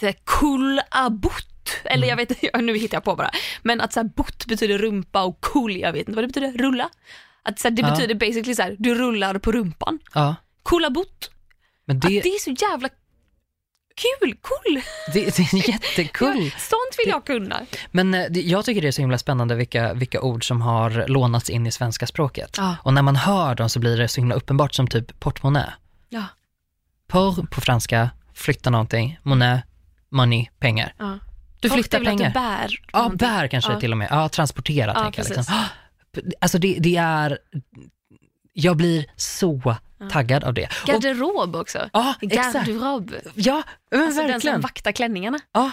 [0.01, 1.49] the kull abut.
[1.84, 3.30] Eller jag vet inte, nu hittar jag på bara.
[3.62, 6.52] Men att så här, bot betyder rumpa och kull, jag vet inte vad det betyder,
[6.58, 6.90] rulla.
[7.42, 7.90] Att så här, det Ja.
[7.90, 9.98] betyder basically så här, du rullar på rumpan.
[10.14, 11.30] Ja, Kullabut.
[11.84, 12.88] men Att det, det är så jävla
[13.94, 14.80] kul, cool.
[15.12, 16.44] det, det är jättekul.
[16.44, 17.60] Ja, sånt vill jag kunna.
[17.90, 21.08] Men eh, det, jag tycker det är så himla spännande vilka, vilka ord som har
[21.08, 22.54] lånats in i svenska språket.
[22.56, 22.76] Ja.
[22.82, 25.74] Och när man hör dem så blir det så himla uppenbart som typ portmonnä.
[26.08, 26.24] Ja.
[27.08, 29.62] Porr på franska, flytta någonting, monnaie,
[30.10, 30.94] money, pengar.
[30.98, 31.18] Ja.
[31.61, 32.28] Du flyttar väl att pengar.
[32.30, 33.28] Du bär Ja, någonting.
[33.28, 33.80] bär kanske Ja.
[33.80, 34.08] till och med.
[34.11, 35.36] Ja, transportera Ja, tänker jag.
[35.36, 35.54] Liksom.
[36.40, 37.38] Alltså det, det är,
[38.52, 39.76] jag blir så
[40.11, 40.68] taggad av det.
[40.82, 41.90] Och, Garderob också.
[41.92, 42.54] ja, exakt.
[42.68, 43.14] Garderob.
[43.34, 44.61] Ja, men Alltså den som verkligen.
[44.61, 45.38] vaktar klänningarna.
[45.52, 45.70] Ja,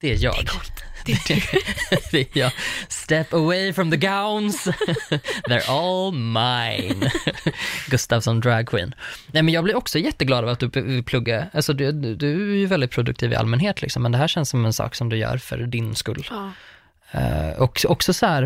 [0.00, 0.34] det är jag.
[0.34, 0.84] Det är coolt.
[2.10, 2.52] Det är jag.
[2.88, 4.66] Step away from the gowns.
[5.48, 7.10] They're all mine.
[7.88, 8.94] Gustav som drag queen.
[9.26, 11.46] Nej men jag blir också jätteglad av att du vill plugga.
[11.52, 14.48] Alltså du, du, du är ju väldigt produktiv i allmänhet liksom, men det här känns
[14.48, 16.26] som en sak som du gör för din skull.
[16.30, 16.52] Ja.
[17.12, 18.42] Eh, och också så här,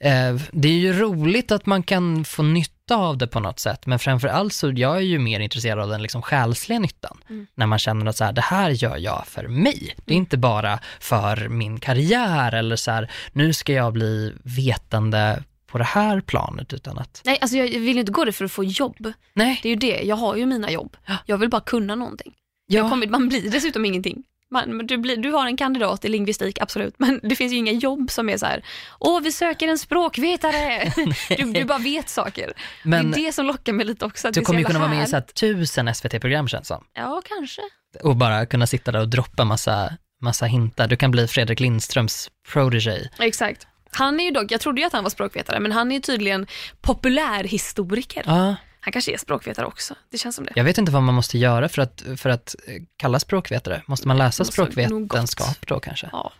[0.00, 3.86] eh, det är ju roligt att man kan få nytta av det på något sätt,
[3.86, 7.18] men framför allt så jag är ju mer intresserad av den liksom själsliga nyttan.
[7.30, 7.46] Mm.
[7.54, 9.94] När man känner att så här, det här gör jag för mig.
[10.04, 15.42] Det är inte bara för min karriär eller så här, nu ska jag bli vetande
[15.66, 18.52] på det här planet, utan att, Nej, alltså jag vill inte gå det för att
[18.52, 19.12] få jobb.
[19.32, 20.96] nej, Det är ju det, jag har ju mina jobb.
[21.06, 21.16] Ja.
[21.26, 22.32] Jag vill bara kunna någonting.
[22.66, 24.24] ja, Jag kommer, man blir dessutom ingenting.
[24.50, 27.72] Man, du, blir, du har en kandidat i lingvistik, absolut, men det finns ju inga
[27.72, 28.64] jobb som är så här,
[29.00, 30.92] åh vi söker en språkvetare.
[31.36, 32.52] du, du bara vet saker.
[32.82, 34.28] men det är det som lockar mig lite också.
[34.28, 36.84] Att du kommer ju kunna vara med i så här, tusen SVT-program känns som.
[36.94, 37.62] Ja, kanske.
[38.02, 39.92] Och bara kunna sitta där och droppa massa,
[40.22, 40.86] massa hintar.
[40.86, 43.10] Du kan bli Fredrik Lindströms protege.
[43.18, 43.66] Exakt.
[43.90, 46.00] Han är ju dock, jag trodde ju att han var språkvetare, men han är ju
[46.00, 46.46] tydligen
[46.80, 48.22] populärhistoriker.
[48.26, 48.56] Ja.
[48.84, 50.52] Han kanske är språkvetare också, det känns som det.
[50.56, 53.82] Jag vet inte vad man måste göra för att, för att eh, kalla språkvetare.
[53.86, 56.08] Måste man läsa Måste språkvetenskap då kanske?
[56.12, 56.32] Ja.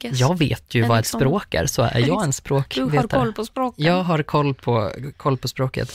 [0.00, 2.96] Jag vet ju En vad ett liksom- språk är, så är jag en Du språkvetare.
[2.96, 3.84] har koll på språken.
[3.84, 5.94] Jag har koll på, koll på språket.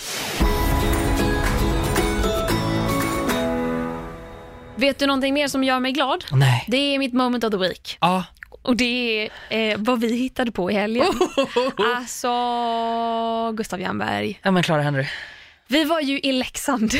[4.75, 6.25] Vet du någonting mer som gör mig glad?
[6.31, 6.65] Nej.
[6.67, 7.97] Det är mitt moment of the week.
[8.01, 8.23] Ja.
[8.61, 11.05] Och det är eh, vad vi hittade på i helgen.
[11.95, 14.39] Alltså, Gustav Jernberg.
[14.43, 15.05] Ja men Clara Henry.
[15.71, 16.93] Vi var ju i Leksand.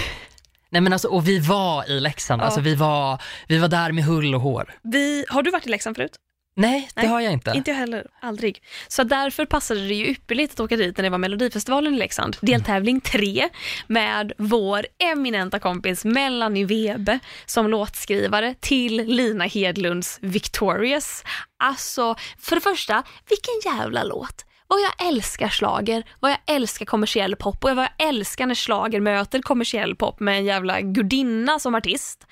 [0.69, 2.45] Nej men alltså, och vi var i Leksand, Ja.
[2.45, 4.73] alltså vi var, vi var där med hull och hår.
[4.83, 6.11] Vi, har du varit i Leksand förut?
[6.55, 7.51] Nej, det Nej, har jag inte.
[7.55, 8.61] Inte jag heller, aldrig.
[8.87, 12.37] Så därför passade det ju ypperligt att åka dit när det var Melodifestivalen i Leksand.
[12.41, 13.49] Deltävling tre
[13.87, 21.23] med vår eminenta kompis Melanie Webe som låtskrivare till Lina Hedlunds Victorious.
[21.57, 24.45] Alltså, för det första, vilken jävla låt.
[24.69, 28.99] Vad jag älskar slager, vad jag älskar kommersiell pop och vad jag älskar när slager
[28.99, 32.27] möter kommersiell pop med en jävla gudinna som artist.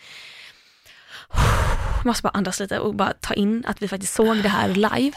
[1.97, 4.67] Jag måste bara andas lite och bara ta in att vi faktiskt såg det här
[4.69, 5.11] live.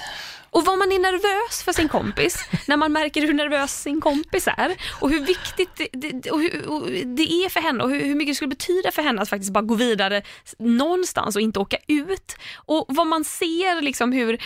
[0.51, 4.49] Och vad man är nervös för sin kompis, när man märker hur nervös sin kompis
[4.57, 8.05] är och hur viktigt det, det, och hur, och det är för henne och hur,
[8.05, 10.23] hur mycket det skulle betyda för henne att faktiskt bara gå vidare
[10.59, 12.37] någonstans och inte åka ut.
[12.55, 14.41] Och vad man ser liksom hur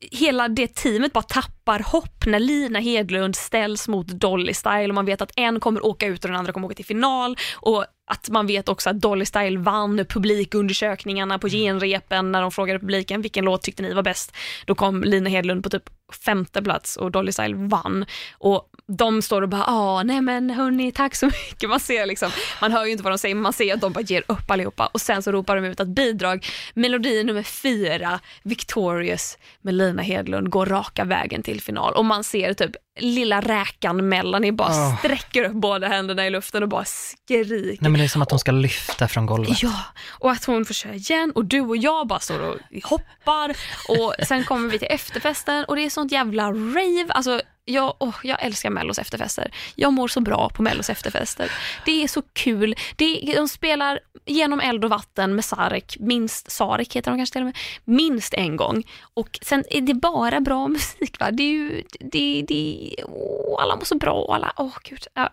[0.00, 5.06] hela det teamet bara tappar hopp när Lina Hedlund ställs mot Dolly Style och man
[5.06, 8.28] vet att en kommer åka ut och den andra kommer åka till final och att
[8.28, 13.44] man vet också att Dolly Style vann publikundersökningarna på genrepen när de frågade publiken vilken
[13.44, 14.36] låt tyckte ni var bäst.
[14.64, 15.90] Då kom Lina Hedlund på typ
[16.24, 18.04] femte plats och Dolly Style vann.
[18.38, 21.70] Och de står och bara, ja nej men hörni tack så mycket.
[21.70, 22.30] Man ser liksom,
[22.60, 24.50] man hör ju inte vad de säger men man ser att de bara ger upp
[24.50, 30.02] allihopa och sen så ropar de ut att bidrag, melodi nummer fyra, Victorious med Lina
[30.02, 32.70] Hedlund går raka vägen till final och man ser typ
[33.00, 34.96] lilla räkan Melanie bara Ah.
[34.96, 37.82] sträcker upp båda händerna i luften och bara skriker.
[37.82, 39.62] Nej men det är som att de ska lyfta från golvet.
[39.62, 39.74] Ja,
[40.10, 43.56] och att hon får köra igen och du och jag bara står och hoppar
[43.88, 47.06] och sen kommer vi till efterfesten och det är sånt jävla rave.
[47.08, 49.50] Alltså, jag, åh, jag älskar Mellos efterfester.
[49.74, 51.52] Jag mår så bra på Mellos efterfester.
[51.84, 52.74] Det är så kul.
[52.96, 57.42] Det, de spelar genom eld och vatten med Sarek, minst Sarek heter de kanske till
[57.42, 58.82] och med, minst en gång.
[59.14, 61.20] Och sen är det bara bra musik.
[61.20, 61.30] Va?
[61.30, 64.34] Det är ju, det, det, åh, alla mår så bra.
[64.34, 65.06] Alla, åh gud.
[65.14, 65.30] Ja.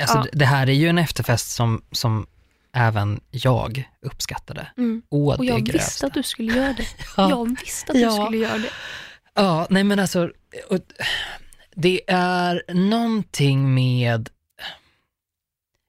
[0.00, 0.26] Alltså, Ja.
[0.32, 2.26] Det här är ju en efterfest som, som
[2.74, 4.66] även jag uppskattade.
[4.78, 5.02] Mm.
[5.08, 6.86] Å Och jag visste att du skulle göra det.
[7.16, 7.30] Ja.
[7.30, 8.10] Jag visste att du Ja.
[8.24, 8.70] skulle göra det.
[9.34, 10.30] Ja, nej men alltså,
[11.74, 14.28] det är någonting med,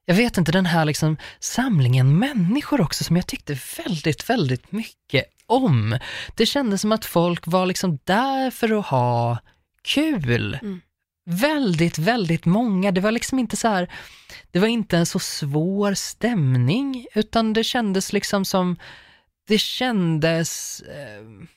[0.06, 5.26] jag vet inte, den här liksom samlingen människor också som jag tyckte väldigt, väldigt mycket
[5.46, 5.98] om.
[6.36, 9.38] Det kändes som att folk var liksom där för att ha
[9.82, 10.60] kul.
[10.62, 10.82] Mm.
[11.26, 12.92] Väldigt, väldigt många.
[12.92, 13.92] Det var liksom inte så här,
[14.52, 18.78] det var inte en så svår stämning, utan det kändes liksom som,
[19.48, 21.48] det kändes eh,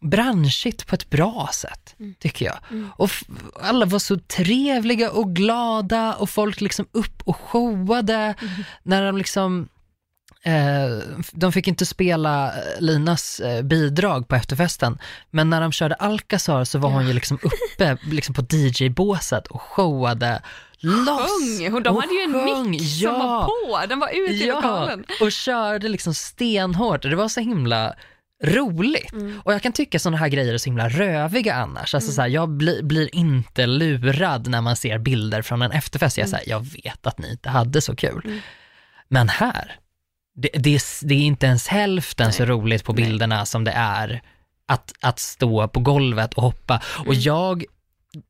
[0.00, 2.14] branschigt på ett bra sätt, Mm.
[2.18, 2.58] tycker jag.
[2.70, 2.90] Mm.
[2.96, 3.10] Och
[3.62, 8.64] alla var så trevliga och glada och folk liksom upp och showade Mm.
[8.82, 9.68] när de liksom
[10.42, 10.98] Eh,
[11.32, 14.98] de fick inte spela eh, Linas eh, bidrag på efterfesten,
[15.30, 19.62] men när de körde Alcazar så var hon ju liksom uppe liksom på DJ-båset och
[19.62, 20.42] showade
[20.80, 21.60] loss.
[21.72, 23.10] Och de hade ju en sjöng, mick ja.
[23.10, 25.04] som var på, den var ute i lokalen.
[25.20, 27.02] och körde liksom stenhårt.
[27.02, 27.94] Det var så himla
[28.44, 29.12] roligt.
[29.12, 29.40] Mm.
[29.44, 31.94] Och jag kan tycka sådana här grejer är så himla röviga annars.
[31.94, 36.18] Alltså så här, jag bli, blir inte lurad när man ser bilder från en efterfest.
[36.18, 38.22] Jag, säger, jag vet att ni inte hade så kul.
[38.24, 38.40] Mm.
[39.08, 39.76] Men här,
[40.34, 42.50] det, det, är, det är inte ens hälften så Nej.
[42.50, 43.04] roligt på Nej.
[43.04, 44.22] bilderna som det är
[44.68, 46.82] att, att stå på golvet och hoppa.
[46.98, 47.20] Och Mm.
[47.20, 47.64] jag,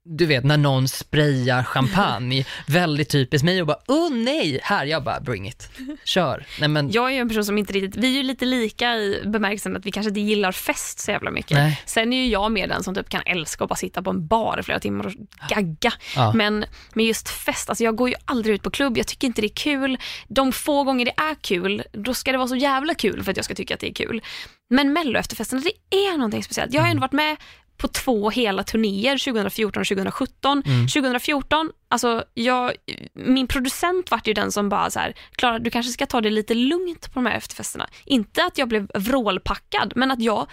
[0.04, 5.04] du vet när någon sprayar champagne, väldigt typiskt mig och bara, åh nej, här, jag
[5.04, 5.70] bara, bring it,
[6.04, 6.46] kör.
[6.60, 8.96] Nej men, Jag är ju en person som inte riktigt, vi är ju lite lika
[8.96, 11.50] i bemärkelsen att vi kanske inte gillar fest så jävla mycket.
[11.50, 11.82] nej.
[11.86, 14.26] Sen är ju jag mer den som typ kan älska att bara sitta på en
[14.26, 15.12] bar i flera timmar och
[15.48, 15.92] gagga.
[16.16, 16.32] Ja.
[16.34, 19.40] Men med just fest, alltså jag går ju aldrig ut på klubb, jag tycker inte
[19.40, 19.98] det är kul.
[20.28, 23.36] De få gånger det är kul, då ska det vara så jävla kul för att
[23.36, 24.22] jag ska tycka att det är kul.
[24.70, 26.72] Men mello efterfesten, det är någonting speciellt.
[26.72, 27.36] Jag har ändå varit med
[27.78, 30.62] på två hela turnéer, 2014 och 2017.
[30.66, 30.86] Mm.
[30.88, 32.72] 2014, alltså jag,
[33.14, 36.30] min producent vart ju den som bara så här, Klara du kanske ska ta det
[36.30, 37.88] lite lugnt på de här efterfesterna.
[38.04, 40.46] Inte att jag blev vrålpackad, men att jag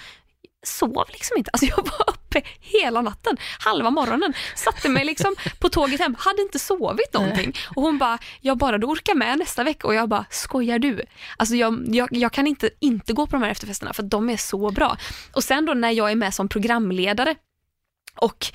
[0.66, 1.52] sov liksom inte.
[1.54, 6.42] Alltså jag var uppe hela natten, halva morgonen, satte mig liksom på tåget hem, hade
[6.42, 7.54] inte sovit någonting.
[7.76, 11.02] Och hon bara, jag bara du orkar med nästa vecka och jag bara, skojar du?
[11.38, 14.38] Alltså jag, jag, jag kan inte inte gå på de här efterfesterna för de är
[14.38, 14.98] så bra.
[15.34, 17.36] Och sen då när jag är med som programledare
[18.16, 18.46] och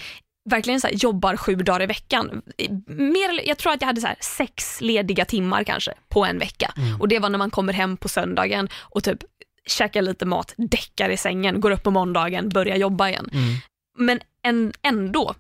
[0.50, 2.42] verkligen så här, jobbar sju dagar i veckan.
[2.86, 6.72] Mer, jag tror att jag hade så här, sex lediga timmar kanske på en vecka.
[6.76, 7.00] Mm.
[7.00, 9.18] Och det var när man kommer hem på söndagen och typ
[9.66, 13.28] käkar lite mat, däckar i sängen, går upp på måndagen, börjar jobba igen.
[13.32, 13.54] Mm.
[14.00, 15.34] Men en, ändå,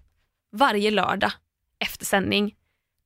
[0.52, 1.32] varje lördag
[1.78, 2.54] efter sändning,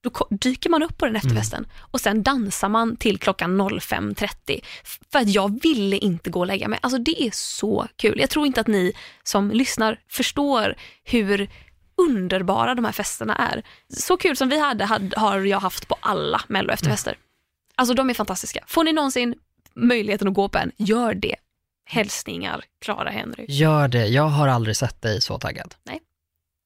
[0.02, 4.60] då dyker man upp på den efterfesten och sen dansar man till klockan 05.30.
[4.82, 6.78] F- För att jag ville inte gå och lägga mig.
[6.82, 8.20] Alltså det är så kul.
[8.20, 8.92] Jag tror inte att ni
[9.22, 10.74] som lyssnar förstår
[11.04, 11.50] hur
[11.96, 13.62] underbara de här festerna är.
[13.88, 17.16] Så kul som vi hade, hade har jag haft på alla mello efterfester.
[17.74, 18.64] Alltså de är fantastiska.
[18.66, 19.34] Får ni någonsin
[19.74, 21.36] möjligheten att gå på en, gör det.
[21.84, 23.44] Hälsningar, Clara Henry.
[23.48, 25.74] Gör det, jag har aldrig sett dig så taggad.
[25.84, 26.00] Nej.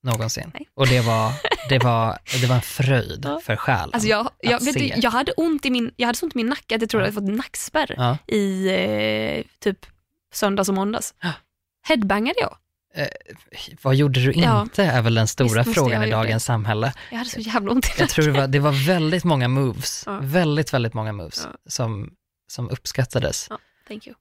[0.02, 0.50] Någonsin.
[0.54, 0.68] Nej.
[0.74, 1.32] Och det var,
[1.68, 3.40] det var, det var en fröjd Ja.
[3.44, 3.90] för själen.
[3.92, 6.34] Alltså jag, jag, att vet du, jag hade ont i min, jag hade så ont
[6.34, 8.18] i min nacke att jag tror jag hade fått nackspärr Ja.
[8.34, 9.86] i eh, typ
[10.34, 11.14] söndags och måndags.
[11.22, 11.32] Ja.
[11.88, 12.56] Headbangade jag.
[13.82, 14.62] Vad gjorde du Ja.
[14.62, 16.92] inte är väl den Visst stora jag frågan i dagens samhälle.
[17.10, 18.40] Jag hade så jävla ont i Jag tror det nacken.
[18.42, 20.18] var, det var väldigt många moves, Ja.
[20.22, 21.58] väldigt, väldigt många moves Ja.
[21.66, 22.10] som,
[22.48, 23.48] som uppskattades.
[23.88, 24.16] Thank you.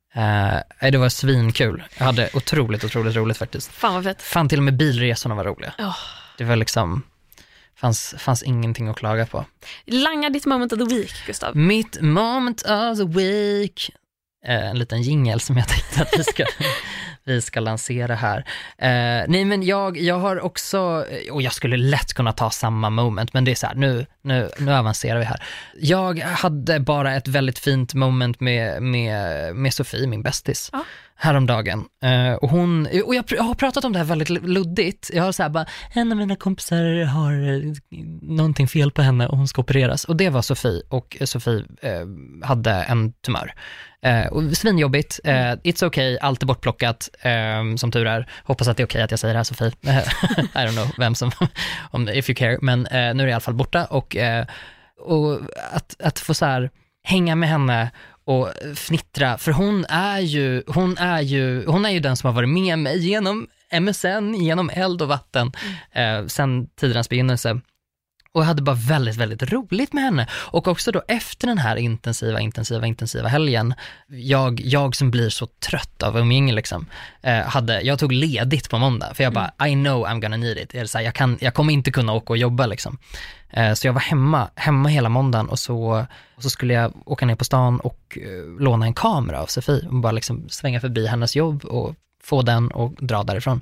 [0.82, 1.84] Nej, det var svinkul.
[1.97, 3.72] Jag hade otroligt, otroligt roligt faktiskt.
[3.72, 4.22] Fan vad fett.
[4.22, 5.74] Fan, till och med bilresorna var roliga.
[5.78, 5.95] Ja.
[6.38, 7.03] Det var liksom,
[7.76, 9.45] fanns, fanns ingenting att klaga på.
[9.86, 11.55] Langa ditt moment of the week, Gustav.
[11.55, 13.91] Mitt moment of the week.
[14.48, 16.45] Eh, en liten jingel som jag tänkte att vi ska,
[17.24, 18.38] vi ska lansera här.
[18.78, 22.89] Eh, nej men jag, jag har också, eh, och jag skulle lätt kunna ta samma
[22.89, 25.43] moment, men det är så här, nu, nu, nu avancerar vi här.
[25.80, 30.70] Jag hade bara ett väldigt fint moment med, med, med Sofie, min bästis.
[30.74, 30.84] Ja
[31.18, 31.86] häromdagen.
[32.03, 35.09] Eh, och hon, och jag, pr- jag har pratat om det här väldigt luddigt.
[35.13, 37.74] Jag har så här bara, en av mina kompisar har eh,
[38.22, 40.03] någonting fel på henne och hon ska opereras.
[40.03, 42.05] Och det var Sofie och Sofie eh,
[42.43, 43.53] hade en tumör.
[44.01, 48.30] Eh, och svinjobbigt, eh, it's okay, allt är bortplockat, eh, som tur är.
[48.43, 49.68] Hoppas att det är okej att jag säger det här Sofie.
[50.38, 51.32] I don't know vem som,
[51.91, 54.45] om, if you care, men eh, nu är det i alla fall borta och, eh,
[54.99, 55.39] och
[55.72, 56.70] att, att få så här
[57.03, 57.91] hänga med henne
[58.28, 62.36] och fnittra, för hon är ju, hon är ju, hon är ju den som har
[62.36, 63.47] varit med mig genom
[63.82, 65.51] MSN, genom eld och vatten,
[65.91, 67.61] eh, sen tidernas begynnelse.
[68.38, 70.27] Och jag hade bara väldigt, väldigt roligt med henne.
[70.31, 73.73] Och också då efter den här intensiva, intensiva, intensiva helgen,
[74.07, 76.85] jag, jag som blir så trött av umgänge liksom,
[77.21, 80.57] eh, hade, jag tog ledigt på måndag, för jag bara, I know I'm gonna need
[80.57, 80.75] it.
[80.75, 82.97] Är så här, jag, kan, jag kommer inte kunna åka och jobba liksom.
[83.49, 87.25] Eh, så jag var hemma, hemma hela måndagen och så, och så skulle jag åka
[87.25, 91.07] ner på stan och eh, låna en kamera av Sofie och bara liksom svänga förbi
[91.07, 93.61] hennes jobb och få den och dra därifrån.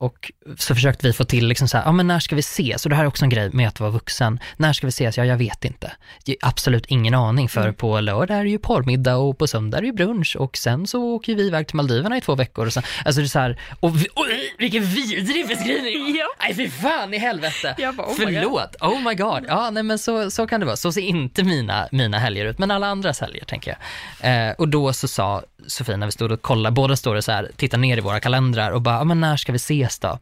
[0.00, 2.84] Och så försökte vi få till liksom så här, ja men när ska vi ses?
[2.86, 4.40] Och det här är också en grej med att vara vuxen.
[4.56, 5.18] När ska vi ses?
[5.18, 5.92] Ja, jag vet inte.
[6.40, 7.74] Absolut ingen aning för Mm.
[7.74, 10.86] på lördag är det ju porrmiddag och på söndag är det ju brunch och sen
[10.86, 12.66] så åker vi iväg till Maldiverna i två veckor.
[12.66, 16.16] Och sen, alltså det är så här, och vi, oj, vilken vidrig beskrivning!
[16.16, 16.26] Ja.
[16.40, 17.74] Nej fy fan i helvete!
[17.78, 18.34] Jag bara, oh my God.
[18.34, 19.44] Förlåt, oh my god.
[19.48, 20.76] Ja, nej men så, så kan det vara.
[20.76, 23.76] Så ser inte mina, mina helger ut, men alla andras helger tänker
[24.20, 24.48] jag.
[24.48, 27.32] Eh, och då så sa Sofie när vi stod och kollade, båda står och så
[27.32, 30.18] här, tittar ner i våra kalendrar och bara, ja men när ska vi ses då?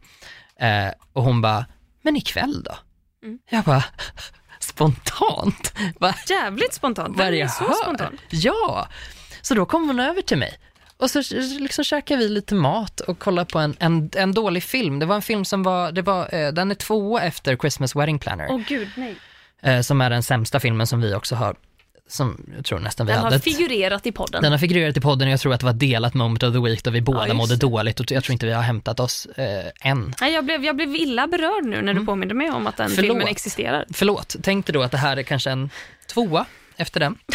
[0.59, 1.65] Eh, och hon bara,
[2.01, 2.75] men ikväll då?
[3.23, 3.39] Mm.
[3.49, 3.83] Jag bara,
[4.59, 5.73] spontant?
[5.99, 6.15] Va?
[6.29, 7.17] Jävligt spontant.
[7.17, 7.73] Vad är jag så hör?
[7.73, 8.21] spontant.
[8.29, 8.87] Ja!
[9.41, 10.59] Så då kom hon över till mig.
[10.97, 11.21] Och så
[11.59, 14.99] liksom käkade vi lite mat och kollade på en, en, en dålig film.
[14.99, 18.19] Det var en film som var, det var eh, den är två efter Christmas Wedding
[18.19, 18.47] Planner.
[18.49, 19.15] Åh gud, nej.
[19.61, 21.55] eh, som är den sämsta filmen som vi också har,
[22.07, 23.35] som jag tror nästan vi Den hade.
[23.35, 24.41] har figurerat i podden.
[24.43, 26.59] den har figurerat i podden och jag tror att det var delat moment of the
[26.59, 29.25] week då vi båda just mådde dåligt och jag tror inte vi har hämtat oss
[29.25, 30.15] eh, än.
[30.21, 32.85] Nej, jag, blev, jag blev illa berörd nu när du påminde mig om att den
[32.85, 32.95] Mm.
[32.95, 33.09] Förlåt.
[33.17, 33.85] filmen existerar.
[33.93, 35.69] Förlåt, tänkte då att det här är kanske en
[36.13, 36.45] tvåa
[36.77, 37.17] efter den.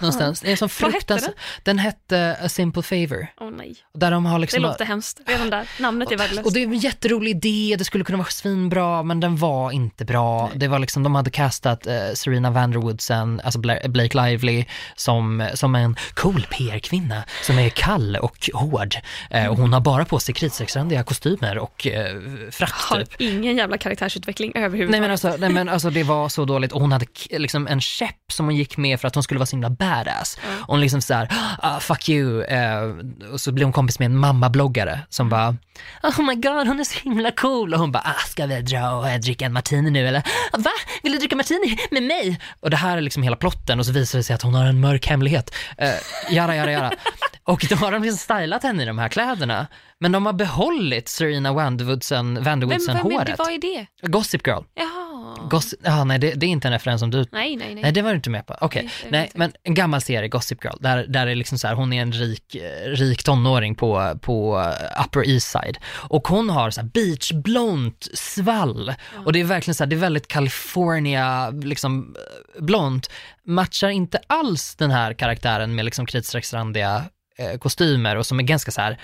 [0.00, 0.40] Någonstans.
[0.40, 1.34] Det är som fruktansvärt.
[1.62, 3.26] Den hette A Simple Favor.
[3.40, 5.20] Åh nej, Där de har det liksom låter hemskt.
[5.26, 6.46] Redan där, namnet är värdelöst.
[6.46, 10.04] Och det är en jätterolig idé, det skulle kunna vara svinbra, men den var inte
[10.04, 10.50] bra.
[10.54, 14.64] Det var liksom, de hade castat eh, Serena Vanderwoodsen, alltså Bla- Blake Lively,
[14.96, 18.94] som, som en cool PR-kvinna, som är kall och hård.
[19.30, 22.16] Eh, och hon har bara på sig kritstrecksrandiga kostymer och eh,
[22.50, 23.20] frack har typ.
[23.20, 24.90] ingen jävla karaktärsutveckling överhuvudtaget.
[24.90, 27.80] Nej men, alltså, nej men alltså det var så dåligt och hon hade liksom en
[27.80, 30.38] käpp som hon gick med för att hon skulle vara så himla badass.
[30.60, 31.28] Och hon liksom såhär,
[31.62, 32.80] ah, fuck you, eh,
[33.32, 35.56] och så blev hon kompis med en mammabloggare som bara,
[36.02, 38.90] oh my god hon är så himla cool och hon bara, ah, ska vi dra
[38.90, 40.22] och dricka en martini nu eller?
[40.52, 40.70] "Ah, Va?
[41.02, 42.40] Vill du dricka martini med mig?
[42.60, 44.64] Och det här är liksom hela plotten och så visar det sig att hon har
[44.64, 45.54] en mörk hemlighet.
[45.78, 45.90] Eh,
[46.30, 46.90] jara, jara, jara.
[47.46, 49.66] Och då har de liksom stylat henne i de här kläderna.
[49.98, 53.38] Men de har behållit Serena Vanderwoodsen, vem, Vanderwoodsen vem det, håret.
[53.38, 53.86] vad är det?
[54.08, 54.62] Gossip Girl.
[54.74, 55.06] Jaha.
[55.50, 57.18] Goss ja, nej, det, det är inte en referens som du...
[57.18, 57.82] nej, nej, nej.
[57.82, 58.56] Nej, det var du inte med på.
[58.60, 61.68] Okej, Nej, det nej, men en gammal serie, Gossip Girl, där, där är liksom så
[61.68, 65.78] här, hon är en rik, eh, rik tonåring på, på eh, Upper East Side.
[66.08, 68.94] Och hon har så här beachblont svall.
[69.24, 72.16] Och det är verkligen så här, det är väldigt California, liksom
[72.56, 73.10] eh, blont.
[73.44, 77.04] Matchar inte alls den här karaktären med liksom kritstrecksrandiga
[77.60, 79.00] kostymer och som är ganska så här,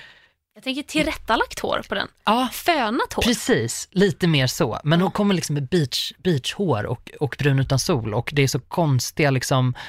[0.55, 2.09] Jag tänker tillrättalagt hår på den.
[2.24, 3.22] ja, Fönat hår.
[3.22, 4.80] Precis, lite mer så.
[4.85, 8.49] Men hon kommer liksom med beach, beachhår och, och brun utan sol och det är
[8.49, 9.80] så konstiga liksom eh,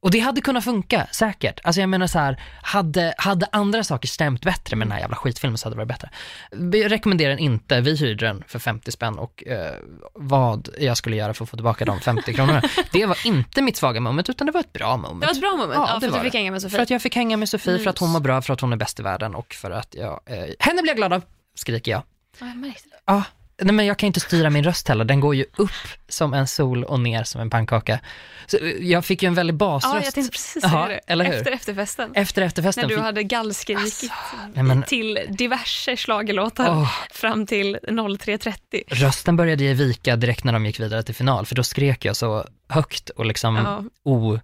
[0.00, 1.60] och det hade kunnat funka, säkert.
[1.64, 5.16] Alltså jag menar så här, hade, hade andra saker stämt bättre med den här jävla
[5.16, 6.10] skitfilmen så hade det varit bättre.
[6.52, 9.74] Vi rekommenderar den inte, vi hyrde den för 50 spänn och eh,
[10.14, 12.62] vad jag skulle göra för att få tillbaka de 50 kronorna.
[12.92, 15.20] Det var inte mitt svaga moment utan det var ett bra moment.
[15.20, 15.72] Det var ett bra moment.
[15.74, 16.38] Ja, Ja, för att du fick det.
[16.38, 16.76] hänga med Sofie.
[16.76, 18.72] För att jag fick hänga med Sofie, för att hon var bra, för att hon
[18.72, 21.22] är bäst i världen och för att jag, eh, henne blir jag glad av,
[21.54, 22.02] skriker jag.
[22.40, 22.96] Ja, jag märkte det.
[23.06, 23.22] Ja,
[23.62, 25.04] nej men jag kan inte styra min röst heller.
[25.04, 25.70] Den går ju upp
[26.08, 28.00] som en sol och ner som en pannkaka.
[28.46, 29.94] Så eh, jag fick ju en väldig basröst.
[29.94, 31.00] Ja, jag tänkte precis säga det.
[31.06, 31.34] eller hur?
[31.34, 32.10] Efter efterfesten.
[32.14, 32.82] Efter efterfesten.
[32.88, 34.10] När du hade gallskrikit
[34.54, 36.90] nej, men- till diverse schlagerlåtar Åh.
[37.10, 38.82] fram till 03.30.
[38.88, 42.16] Rösten började ge vika direkt när de gick vidare till final, för då skrek jag
[42.16, 43.84] så högt och liksom Ja.
[44.04, 44.40] o,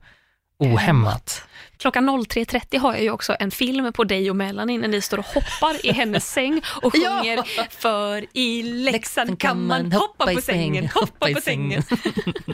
[0.63, 1.43] ohämmat.
[1.79, 5.19] Klockan 03.30 har jag ju också en film på dig och Melanie när ni står
[5.19, 7.19] och hoppar i hennes säng och Ja.
[7.23, 11.83] sjunger För i Leksand kan man hoppa på sängen, hoppa på sängen.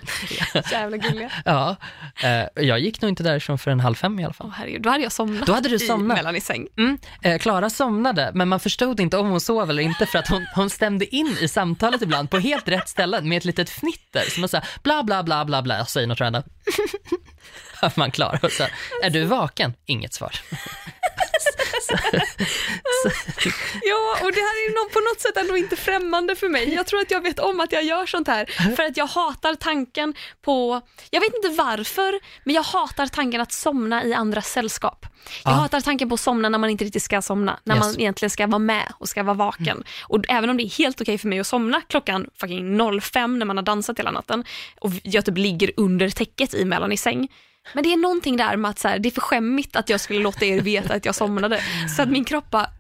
[0.73, 1.31] Jävla gulliga.
[1.45, 1.77] Ja,
[2.23, 4.47] eh, jag gick nog inte därifrån för en halv fem i alla fall.
[4.47, 6.17] Åh herregud, då hade jag somnat Då hade du i somnat.
[6.17, 6.67] Melanies säng.
[6.79, 6.99] Mm.
[7.23, 10.47] Eh, Klara somnade, men man förstod inte om hon sov eller inte för att hon,
[10.55, 14.41] hon stämde in i samtalet ibland på helt rätt ställen med ett litet fnitter som
[14.41, 16.43] man säger bla bla bla bla bla säger något random.
[17.81, 18.65] Hör man Klara och så
[19.03, 19.75] är du vaken?
[19.87, 20.33] Inget svar.
[23.83, 26.75] Ja, och det här är på något sätt ändå inte främmande för mig.
[26.75, 29.55] Jag tror att jag vet om att jag gör sånt här för att jag hatar
[29.55, 30.15] tanken
[30.45, 32.15] på, jag vet inte varför,
[32.45, 35.07] men jag hatar tanken att somna i andras sällskap.
[35.45, 35.57] Jag Ja.
[35.57, 37.85] hatar tanken på att somna när man inte riktigt ska somna, när Yes.
[37.85, 39.85] man egentligen ska vara med och ska vara vaken.
[40.03, 43.47] Och även om det är helt okej för mig att somna klockan fucking 05 när
[43.47, 44.45] man har dansat hela natten
[44.81, 47.29] och jag typ ligger under täcket i Melanies säng,
[47.73, 50.01] men det är någonting där med att så här, det är för skämmigt att jag
[50.01, 51.61] skulle låta er veta att jag somnade.
[51.97, 52.71] Så att min kropp bara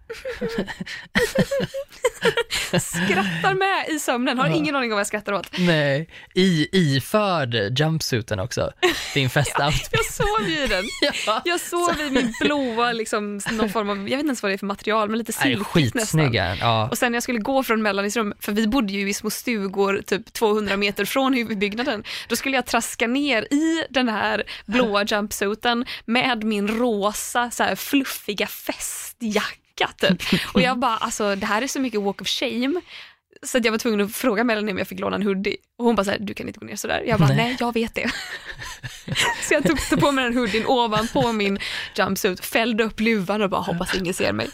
[2.80, 4.38] skrattar med i sömnen.
[4.38, 5.58] Har ingen aning om vad jag skrattar åt.
[5.58, 8.72] Nej, i, iförd jumpsuiten också.
[9.14, 9.88] Din festoutfit.
[9.92, 10.84] Jag sov ju i den.
[11.26, 11.42] Ja.
[11.44, 14.54] Jag sov i min blåa, liksom, någon form av, jag vet inte ens vad det
[14.54, 16.32] är för material, men lite silkigt nästan.
[16.34, 16.88] Ja.
[16.88, 19.30] Och sen när jag skulle gå från Melanies rum, för vi bodde ju i små
[19.30, 25.04] stugor typ 200 meter från huvudbyggnaden, då skulle jag traska ner i den här blåa
[25.04, 30.20] jumpsuiten med min rosa så här, fluffiga festjacka slickat.
[30.30, 30.40] Typ.
[30.54, 32.80] Och jag bara, alltså det här är så mycket walk of shame.
[33.42, 35.56] Så att jag var tvungen att fråga Melanie om jag fick låna en hoodie.
[35.78, 37.02] Och hon bara så här, du kan inte gå ner sådär.
[37.06, 37.56] Jag bara, nej, Nej.
[37.60, 38.10] jag vet det.
[39.48, 41.58] så jag tog, på mig den hoodien ovanpå min
[41.96, 44.48] jumpsuit, fällde upp luvan och bara hoppas ingen ser mig.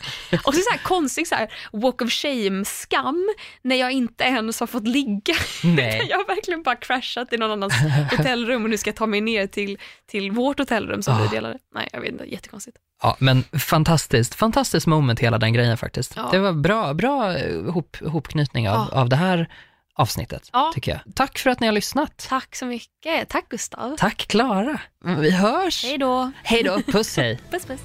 [0.44, 3.28] Och så, så här konstig så här, walk of shame-skam
[3.62, 5.34] när jag inte ens har fått ligga.
[5.64, 6.06] Nej.
[6.10, 7.74] Jag har verkligen bara crashat i någon annans
[8.10, 9.78] hotellrum och nu ska jag ta mig ner till,
[10.10, 11.30] till vårt hotellrum som vi Ah.
[11.30, 11.58] delade.
[11.74, 12.76] Nej, jag vet inte, jättekonstigt.
[13.02, 16.12] Ja, men fantastiskt, fantastiskt moment hela den grejen faktiskt.
[16.16, 16.28] Ja.
[16.32, 19.00] Det var bra, bra eh, ihop, ihopknytning av, Ja.
[19.00, 19.48] av det här
[19.96, 20.70] avsnittet, Ja.
[20.74, 21.14] tycker jag.
[21.14, 22.24] Tack för att ni har lyssnat.
[22.28, 23.28] Tack så mycket.
[23.28, 23.96] Tack Gustav.
[23.98, 24.80] Tack Klara.
[25.04, 25.84] Vi hörs.
[25.84, 26.32] Hej då.
[26.42, 27.40] Hej då, puss hej.
[27.50, 27.80] Puss puss.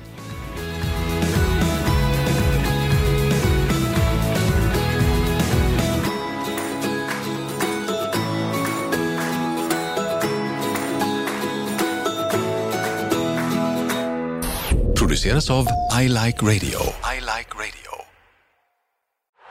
[14.96, 15.68] Produceras av
[16.02, 16.80] I Like Radio.
[17.16, 17.79] I Like Radio.